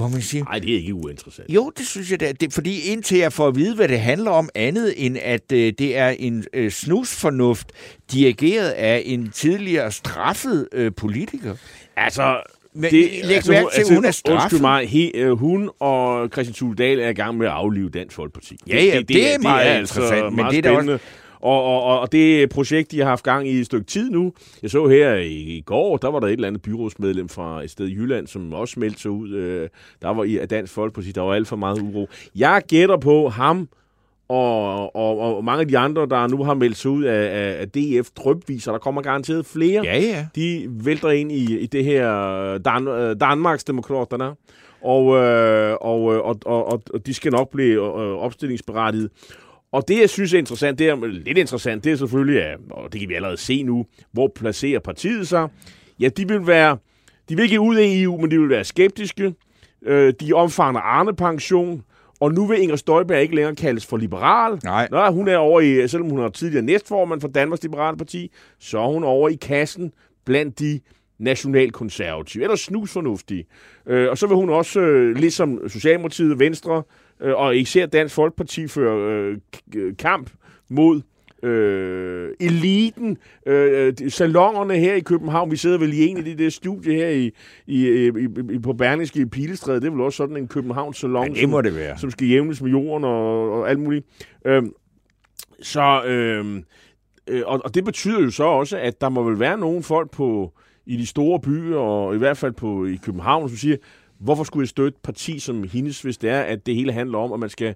[0.00, 0.44] hvor man siger...
[0.44, 1.50] Nej, det er ikke uinteressant.
[1.50, 2.32] Jo, det synes jeg da.
[2.32, 5.72] Det, fordi indtil jeg får at vide, hvad det handler om, andet end at øh,
[5.78, 7.72] det er en øh, snusfornuft,
[8.12, 11.54] dirigeret af en tidligere straffet øh, politiker.
[11.96, 12.40] Altså,
[12.74, 14.42] men, det, læg altså, mærke til, altså, hun er straffet.
[14.42, 18.16] Undskyld mig, he, øh, hun og Christian Thuldal er i gang med at aflive Dansk
[18.16, 18.58] Folkeparti.
[18.66, 20.98] Ja, ja, det, det, det er, det meget er altså interessant, men det er også...
[21.40, 24.32] Og, og, og det projekt, de har haft gang i et stykke tid nu,
[24.62, 27.70] jeg så her i, i går, der var der et eller andet byrådsmedlem fra et
[27.70, 29.30] sted i Jylland, som også meldte sig ud.
[29.30, 29.68] Øh,
[30.02, 32.08] der var i Dansk Folkeparti, der var alt for meget uro.
[32.36, 33.68] Jeg gætter på ham,
[34.28, 37.60] og, og, og mange af de andre, der nu har meldt sig ud af, af,
[37.60, 39.82] af DF drøbviser, der kommer garanteret flere.
[39.84, 40.26] Ja, ja.
[40.34, 44.34] De vælter ind i, i det her Dan, Danmarks Demokraterne.
[44.82, 49.10] Og, øh, og, og, og, og de skal nok blive øh, opstillingsberettiget.
[49.72, 53.00] Og det, jeg synes er interessant, det er lidt interessant, det er selvfølgelig, og det
[53.00, 55.48] kan vi allerede se nu, hvor placerer partiet sig.
[56.00, 56.76] Ja, de vil være,
[57.28, 59.34] de vil ikke ud af EU, men de vil være skeptiske.
[59.86, 61.82] Øh, de omfanger Arne-pension,
[62.20, 64.60] og nu vil Inger Støjberg ikke længere kaldes for liberal.
[64.64, 64.88] Nej.
[64.90, 68.78] Nå, hun er over i, selvom hun er tidligere næstformand for Danmarks Liberale Parti, så
[68.78, 69.92] er hun over i kassen
[70.24, 70.80] blandt de
[71.18, 73.46] nationalkonservative, eller snusfornuftige.
[73.86, 76.82] Øh, og så vil hun også, øh, ligesom Socialdemokratiet, Venstre,
[77.22, 79.38] øh, og især Dansk Folkeparti fører
[79.74, 80.30] øh, kamp
[80.70, 81.00] mod
[81.42, 85.50] øh, eliten, øh, salongerne her i København.
[85.50, 87.30] Vi sidder vel i en af de der studie her i,
[87.66, 89.80] i, i, i på Berlingske i Pilestræde.
[89.80, 91.98] Det er vel også sådan en Københavns salon, ja, det må som, det være.
[91.98, 94.06] som skal jævnes med jorden og, og alt muligt.
[94.44, 94.62] Øh,
[95.62, 96.62] så, øh,
[97.26, 100.10] øh, og, og det betyder jo så også, at der må vel være nogle folk
[100.10, 100.52] på
[100.86, 103.76] i de store byer, og i hvert fald på i København, som siger,
[104.20, 107.18] hvorfor skulle jeg støtte et parti som hendes, hvis det er, at det hele handler
[107.18, 107.74] om, at man skal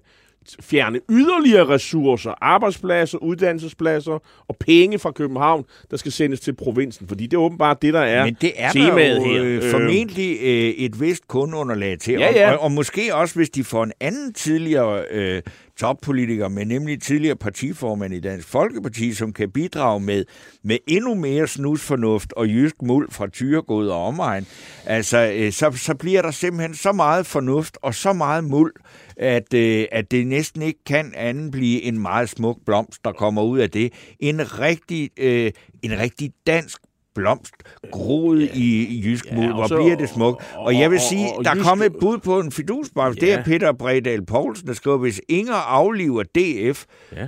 [0.61, 7.07] fjerne yderligere ressourcer, arbejdspladser, uddannelsespladser og penge fra København, der skal sendes til provinsen.
[7.07, 9.43] Fordi det er åbenbart det, der er Men det er temaet der jo her.
[9.43, 12.13] øh, formentlig øh, et vist kundeunderlag til.
[12.13, 12.51] Ja, ja.
[12.51, 15.41] Og, og, og måske også, hvis de får en anden tidligere øh,
[15.79, 20.25] toppolitiker, men nemlig tidligere partiformand i Dansk Folkeparti, som kan bidrage med,
[20.63, 24.47] med endnu mere snusfornuft og jysk muld fra Tyregod og omegn,
[24.85, 28.73] altså, øh, så, så bliver der simpelthen så meget fornuft og så meget muld,
[29.17, 33.43] at, øh, at det næsten ikke kan anden blive en meget smuk blomst, der kommer
[33.43, 33.93] ud af det.
[34.19, 35.51] En rigtig, øh,
[35.83, 36.77] en rigtig dansk
[37.15, 37.53] blomst,
[37.91, 39.47] groet ja, i, jysk muld.
[39.49, 40.43] og Hvor så- bliver det smukt.
[40.55, 43.21] Og jeg vil og- sige, og- og der er kommet et bud på en fidusblomst.
[43.21, 43.37] Det Ja.
[43.37, 46.85] er Peter Bredal Poulsen, der skriver, hvis Inger afliver DF,
[47.15, 47.27] Ja.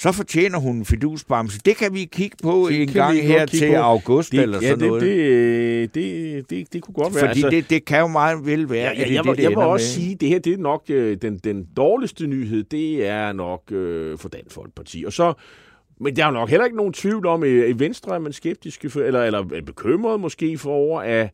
[0.00, 1.60] Så fortjener hun en fidusbamse.
[1.64, 3.76] Det kan vi kigge på Det en gang her til på.
[3.76, 5.02] august Det, eller ja, sådan det, noget.
[5.02, 7.28] det, det, det, det kunne godt være.
[7.28, 9.50] Fordi det, det kan jo meget vel være, Ja, ja, det jeg, det, det jeg
[9.52, 10.04] ender også med.
[10.04, 13.72] sige, at det her det er nok øh, den, den dårligste nyhed, det er nok
[13.72, 15.04] øh, for Dansk Folkeparti.
[15.06, 15.32] Og så,
[16.00, 18.32] men der er jo nok heller ikke nogen tvivl om, at i Venstre er man
[18.32, 21.30] skeptiske, for, eller, eller er bekymret måske for over, at,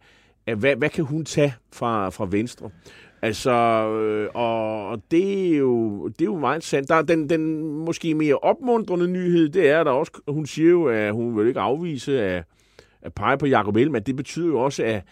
[0.46, 2.70] at hvad, hvad kan hun tage fra, fra Venstre?
[3.24, 6.88] Altså, øh, og, og det, er jo, det er jo meget sandt.
[6.88, 10.70] Der er den, den måske mere opmuntrende nyhed, det er, at der også, hun siger
[10.70, 12.44] jo, at hun vil ikke afvise at,
[13.02, 14.06] at pege på Jacob Ellemann.
[14.06, 15.02] Det betyder jo også, at,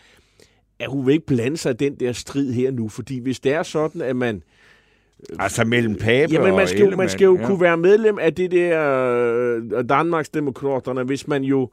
[0.78, 3.52] at hun vil ikke blande sig i den der strid her nu, fordi hvis det
[3.52, 4.42] er sådan, at man...
[5.38, 7.46] Altså mellem Pape Jamen, man og skal, jo, man skal jo ja.
[7.46, 8.80] kunne være medlem af det der
[9.74, 11.70] øh, Danmarks Demokraterne, hvis man jo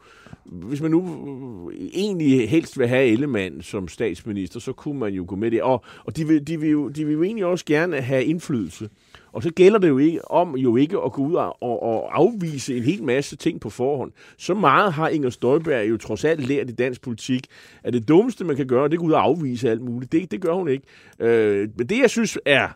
[0.52, 5.36] hvis man nu egentlig helst vil have Ellemann som statsminister, så kunne man jo gå
[5.36, 5.62] med det.
[5.62, 8.90] Og, og de, vil, de, vil jo, de vil jo egentlig også gerne have indflydelse.
[9.32, 12.20] Og så gælder det jo ikke om jo ikke at gå ud og, og, og
[12.20, 14.12] afvise en hel masse ting på forhånd.
[14.38, 17.48] Så meget har Inger Støjberg jo trods alt lært i dansk politik,
[17.84, 20.12] at det dummeste, man kan gøre, det er at gå ud og afvise alt muligt.
[20.12, 20.84] Det, det gør hun ikke.
[21.20, 22.68] Øh, men det, jeg synes er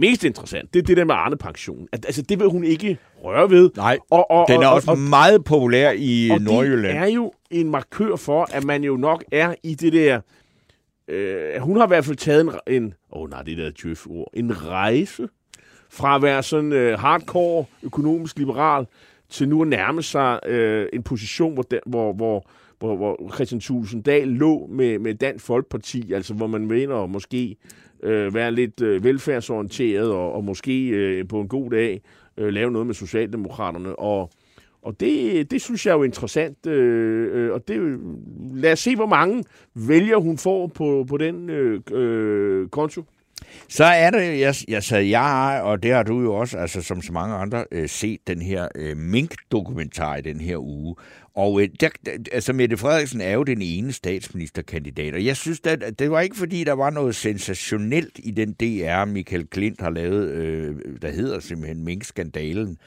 [0.00, 1.88] mest interessant, det er det der med Arne-pensionen.
[1.92, 3.70] At, altså, det vil hun ikke røre ved.
[3.76, 6.98] Nej, og, og, den er og, også og, meget populær i og Nordjylland.
[6.98, 10.20] det er jo en markør for, at man jo nok er i det der...
[11.08, 12.48] Øh, hun har i hvert fald taget en...
[12.48, 14.30] Åh en, oh, nej, det der tjøf ord.
[14.34, 15.28] En rejse
[15.90, 18.86] fra at være sådan øh, hardcore økonomisk liberal
[19.28, 22.46] til nu at nærme sig øh, en position, hvor, der, hvor, hvor,
[22.78, 27.56] hvor, hvor Christian Tulsendal lå med, med Dansk Folkeparti, altså hvor man mener måske
[28.02, 32.02] øh, være lidt øh, velfærdsorienteret og, og måske øh, på en god dag
[32.36, 33.98] øh, lave noget med Socialdemokraterne.
[33.98, 34.30] Og,
[34.82, 36.66] og det, det synes jeg er jo interessant.
[36.66, 38.00] Øh, øh, og det,
[38.54, 39.44] lad os se, hvor mange
[39.74, 43.04] vælger hun får på, på den øh, øh, konto.
[43.68, 47.02] Så er det, jeg, jeg, sagde, jeg og det har du jo også, altså som
[47.02, 50.96] så mange andre, øh, set den her øh, Mink-dokumentar i den her uge.
[51.34, 55.60] Og øh, der, der, altså Mette Frederiksen er jo den ene statsministerkandidat, og jeg synes,
[55.64, 59.90] at det var ikke fordi, der var noget sensationelt i den DR, Michael Klint har
[59.90, 62.78] lavet, øh, der hedder simpelthen Mink-skandalen.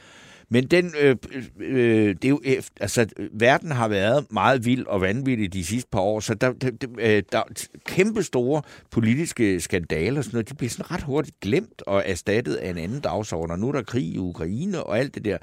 [0.49, 4.85] Men den, øh, øh, øh, det er jo, efter- altså, verden har været meget vild
[4.85, 7.43] og vanvittig de sidste par år, så der, der, der, øh, der er
[7.85, 12.55] kæmpe store politiske skandaler, og sådan noget, de bliver sådan ret hurtigt glemt og erstattet
[12.55, 13.51] af en anden dagsorden.
[13.51, 15.37] Og nu er der krig i Ukraine og alt det der.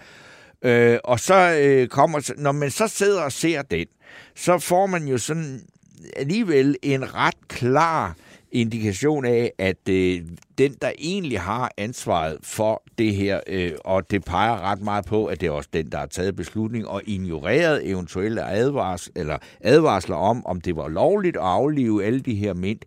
[0.62, 3.86] Øh, og så øh, kommer, når man så sidder og ser den,
[4.36, 5.60] så får man jo sådan
[6.16, 8.16] alligevel en ret klar
[8.52, 10.20] indikation af, at øh,
[10.58, 15.26] den, der egentlig har ansvaret for det her, øh, og det peger ret meget på,
[15.26, 20.16] at det er også den, der har taget beslutning og ignoreret eventuelle advars, eller advarsler
[20.16, 22.78] om, om det var lovligt at aflive alle de her mænd,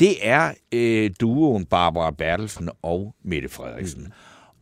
[0.00, 4.02] det er øh, duoen Barbara Bertelsen og Mette Frederiksen.
[4.02, 4.12] Mm.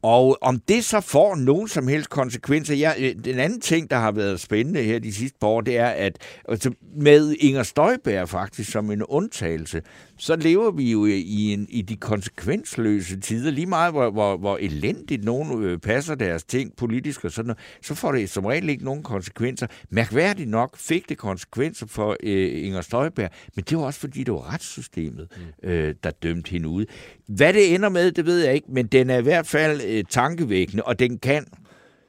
[0.03, 3.97] Og om det så får nogen som helst konsekvenser, ja, øh, den anden ting, der
[3.97, 6.19] har været spændende her de sidste par år, det er, at
[6.49, 9.83] altså, med Inger Støjberg faktisk som en undtagelse,
[10.19, 14.57] så lever vi jo i, en, i de konsekvensløse tider, lige meget hvor, hvor, hvor
[14.57, 18.69] elendigt nogen øh, passer deres ting politisk og sådan noget, så får det som regel
[18.69, 19.67] ikke nogen konsekvenser.
[19.91, 24.35] Mærkværdigt nok fik det konsekvenser for øh, Inger Støjberg, men det var også fordi, det
[24.35, 25.29] var retssystemet,
[25.63, 26.85] øh, der dømte hende ud.
[27.27, 30.05] Hvad det ender med, det ved jeg ikke, men den er i hvert fald øh,
[30.11, 31.47] tankevækkende, og den kan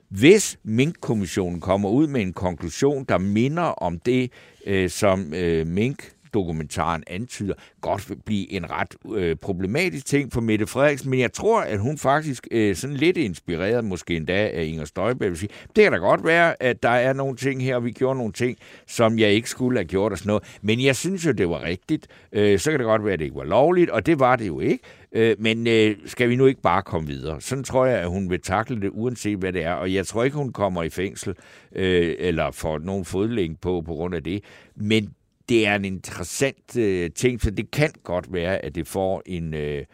[0.10, 4.32] hvis Mink-kommissionen kommer ud med en konklusion, der minder om det,
[4.66, 10.42] øh, som øh, Mink dokumentaren antyder, godt vil blive en ret øh, problematisk ting for
[10.42, 14.64] Mette Frederiksen, men jeg tror, at hun faktisk øh, sådan lidt inspireret, måske endda af
[14.64, 17.76] Inger Støjberg, vil sige, det kan da godt være, at der er nogle ting her,
[17.76, 18.58] og vi gjorde nogle ting,
[18.88, 21.64] som jeg ikke skulle have gjort og sådan noget, men jeg synes jo, det var
[21.64, 22.08] rigtigt.
[22.32, 24.48] Øh, så kan det godt være, at det ikke var lovligt, og det var det
[24.48, 24.84] jo ikke.
[25.12, 27.42] Øh, men øh, skal vi nu ikke bare komme videre?
[27.42, 29.74] Sådan tror jeg, at hun vil takle det, uanset hvad det er.
[29.74, 31.36] Og jeg tror ikke, hun kommer i fængsel,
[31.76, 34.44] øh, eller får nogen fodlænge på på grund af det.
[34.76, 35.14] Men
[35.50, 39.54] det er en interessant øh, ting, for det kan godt være, at det får en...
[39.54, 39.86] Øh,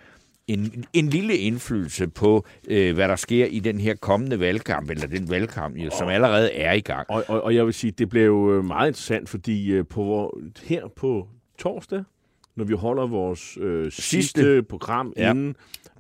[0.48, 5.08] en, en lille indflydelse på, øh, hvad der sker i den her kommende valgkamp, eller
[5.08, 7.10] den valgkamp, jo, som allerede er i gang.
[7.10, 10.38] Og, og, og jeg vil sige, det blev jo øh, meget interessant, fordi øh, på,
[10.64, 11.28] her på
[11.58, 12.04] torsdag,
[12.56, 15.32] når vi holder vores øh, sidste, sidste program ja.
[15.32, 15.56] inden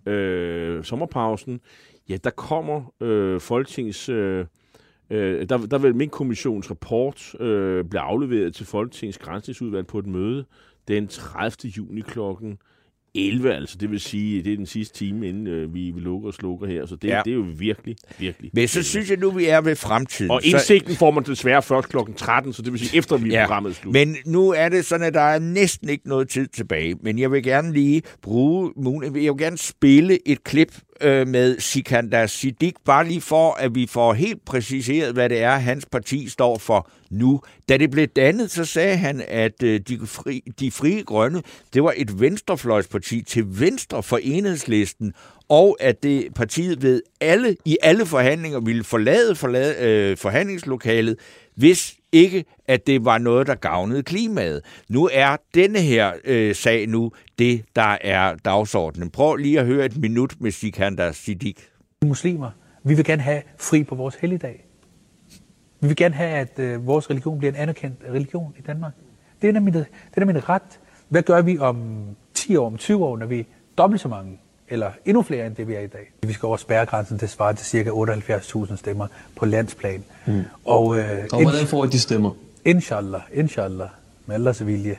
[0.05, 1.61] øh, sommerpausen,
[2.09, 4.09] ja, der kommer øh, Folketingets...
[4.09, 4.45] Øh,
[5.09, 10.07] øh, der, der vil min kommissions rapport øh, blive afleveret til Folketingets grænsningsudvalg på et
[10.07, 10.45] møde
[10.87, 11.71] den 30.
[11.77, 12.57] juni klokken
[13.15, 16.27] 11, altså det vil sige, det er den sidste time, inden øh, vi, vi lukker
[16.27, 16.85] og slukker her.
[16.85, 17.21] Så det, ja.
[17.25, 18.51] det er jo virkelig, virkelig.
[18.53, 20.31] Men så synes jeg nu, vi er ved fremtiden.
[20.31, 20.99] Og indsigten så...
[20.99, 23.45] får man desværre først klokken 13, så det vil sige, efter vi ja.
[23.45, 23.93] programmet slut.
[23.93, 26.95] Men nu er det sådan, at der er næsten ikke noget tid tilbage.
[27.01, 29.23] Men jeg vil gerne lige bruge muligheden.
[29.23, 33.87] Jeg vil gerne spille et klip øh, med Sikander Siddiq, bare lige for, at vi
[33.87, 37.41] får helt præciseret, hvad det er, hans parti står for nu.
[37.69, 41.41] Da det blev dannet, så sagde han, at øh, de, fri, de frie grønne,
[41.73, 45.13] det var et venstrefløjsparti til venstre for enhedslisten,
[45.49, 51.15] og at det partiet ved alle i alle forhandlinger ville forlade, forlade øh, forhandlingslokalet,
[51.55, 54.61] hvis ikke, at det var noget, der gavnede klimaet.
[54.89, 59.09] Nu er denne her øh, sag nu det, der er dagsordenen.
[59.09, 61.57] Prøv lige at høre et minut med Sikander Siddiq.
[62.05, 62.51] Muslimer,
[62.83, 64.65] vi vil gerne have fri på vores helligdag.
[65.81, 68.93] Vi vil gerne have, at øh, vores religion bliver en anerkendt religion i Danmark.
[69.41, 70.79] Det er min det er min ret.
[71.09, 72.03] Hvad gør vi om
[72.33, 73.43] 10 år, om 20 år, når vi er
[73.77, 74.39] dobbelt så mange
[74.69, 76.11] eller endnu flere end det, vi er i dag.
[76.21, 77.89] Vi skal over spærregrænsen, det svarer til ca.
[77.89, 80.03] 78.000 stemmer på landsplan.
[80.25, 80.43] Mm.
[80.65, 82.31] Og, øh, og hvordan får I de stemmer?
[82.65, 83.89] Inshallah, inshallah,
[84.25, 84.97] med Allahs vilje.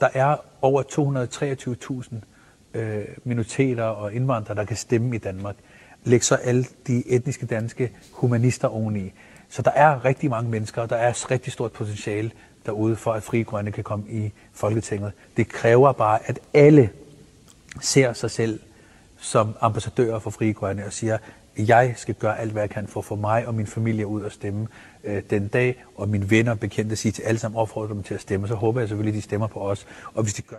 [0.00, 0.82] Der er over
[2.74, 5.56] 223.000 øh, minoriteter og indvandrere, der kan stemme i Danmark.
[6.04, 9.12] Læg så alle de etniske danske humanister oveni.
[9.48, 12.30] Så der er rigtig mange mennesker, og der er et rigtig stort potentiale
[12.66, 15.12] derude for, at Fri Grønne kan komme i Folketinget.
[15.36, 16.90] Det kræver bare, at alle
[17.80, 18.60] ser sig selv
[19.26, 21.18] som ambassadør for Frie Grønne og siger,
[21.58, 24.22] jeg skal gøre alt, hvad jeg kan for at få mig og min familie ud
[24.22, 24.66] og stemme
[25.04, 28.14] øh, den dag, og mine venner og bekendte siger til alle sammen, opfordrer dem til
[28.14, 29.86] at stemme, så håber jeg selvfølgelig, at de stemmer på os.
[30.14, 30.56] Og hvis de gør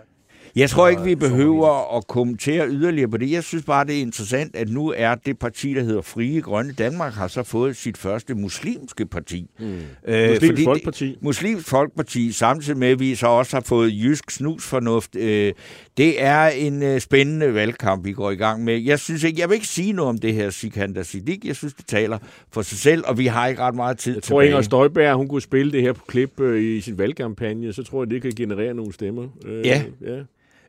[0.56, 3.30] jeg tror ikke, vi behøver at kommentere yderligere på det.
[3.30, 6.72] Jeg synes bare, det er interessant, at nu er det parti, der hedder Frie Grønne
[6.72, 9.50] Danmark, har så fået sit første muslimske parti.
[9.58, 9.80] Mm.
[10.06, 11.08] Øh, Muslimsk Folkeparti.
[11.08, 15.16] Det, Muslimsk Folkeparti, samtidig med, at vi så også har fået Jysk Snusfornuft.
[15.16, 15.52] Øh,
[15.98, 18.82] det er en øh, spændende valgkamp, vi går i gang med.
[18.82, 21.44] Jeg synes ikke, jeg vil ikke sige noget om det her Sikander Siddiq.
[21.44, 22.18] Jeg synes, det taler
[22.52, 25.28] for sig selv, og vi har ikke ret meget tid Jeg tror, Inger Støjberg, hun
[25.28, 28.32] kunne spille det her på klip øh, i sin valgkampagne, så tror jeg, det kan
[28.36, 29.28] generere nogle stemmer.
[29.46, 29.82] Øh, ja.
[30.06, 30.22] ja.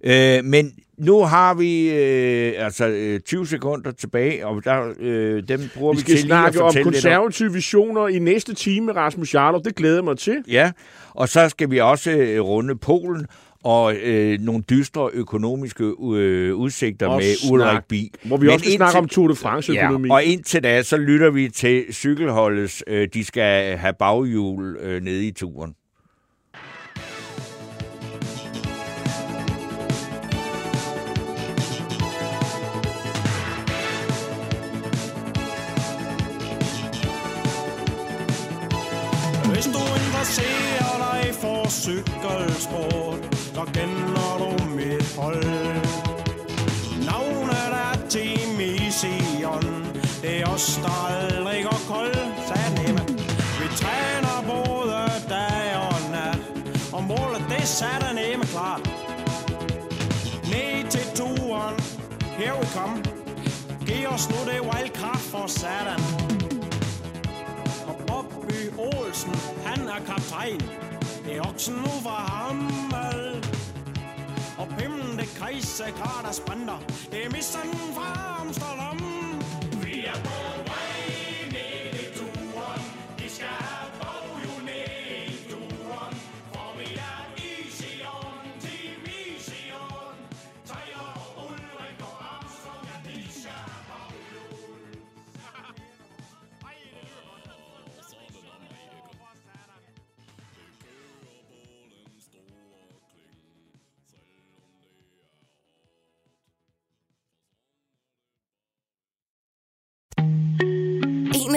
[0.04, 5.60] Øh, men nu har vi øh, altså øh, 20 sekunder tilbage, og der, øh, dem
[5.76, 9.64] bruger vi, vi skal til snakke om konservative visioner i næste time, Rasmus Jarlov.
[9.64, 10.44] Det glæder mig til.
[10.48, 10.72] Ja,
[11.10, 13.26] og så skal vi også øh, runde Polen
[13.64, 18.12] og øh, nogle dystre økonomiske øh, udsigter og med snak, Ulrik Bi.
[18.24, 20.08] Hvor vi Men også skal snakke om Tour de France-økonomi.
[20.08, 25.04] Ja, og indtil da, så lytter vi til cykelholdets, øh, de skal have baghjul øh,
[25.04, 25.76] nede i turen.
[40.20, 45.44] interesserer dig for cykelsport, så kender du mit hold.
[47.10, 49.88] Navnet er Team Ision,
[50.22, 52.16] det er os, der aldrig går kold,
[52.48, 53.02] sagde Nemme.
[53.60, 55.00] Vi træner både
[55.30, 56.40] dag og nat,
[56.94, 58.90] og målet det satte Nemme klart.
[60.52, 61.76] Ned til turen,
[62.38, 63.04] here we come.
[63.86, 66.02] Giv os nu det wildcard for satan.
[68.78, 69.36] Olsen,
[69.66, 70.62] han er kaptajn.
[71.26, 73.49] Det er oksen nu fra Hammel.
[74.60, 75.84] Og Pimmen, det kejse,
[76.26, 76.80] der sprinter.
[77.12, 79.09] Det er missen fra Amsterdam.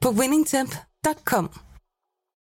[0.00, 1.48] på winningtemp.com.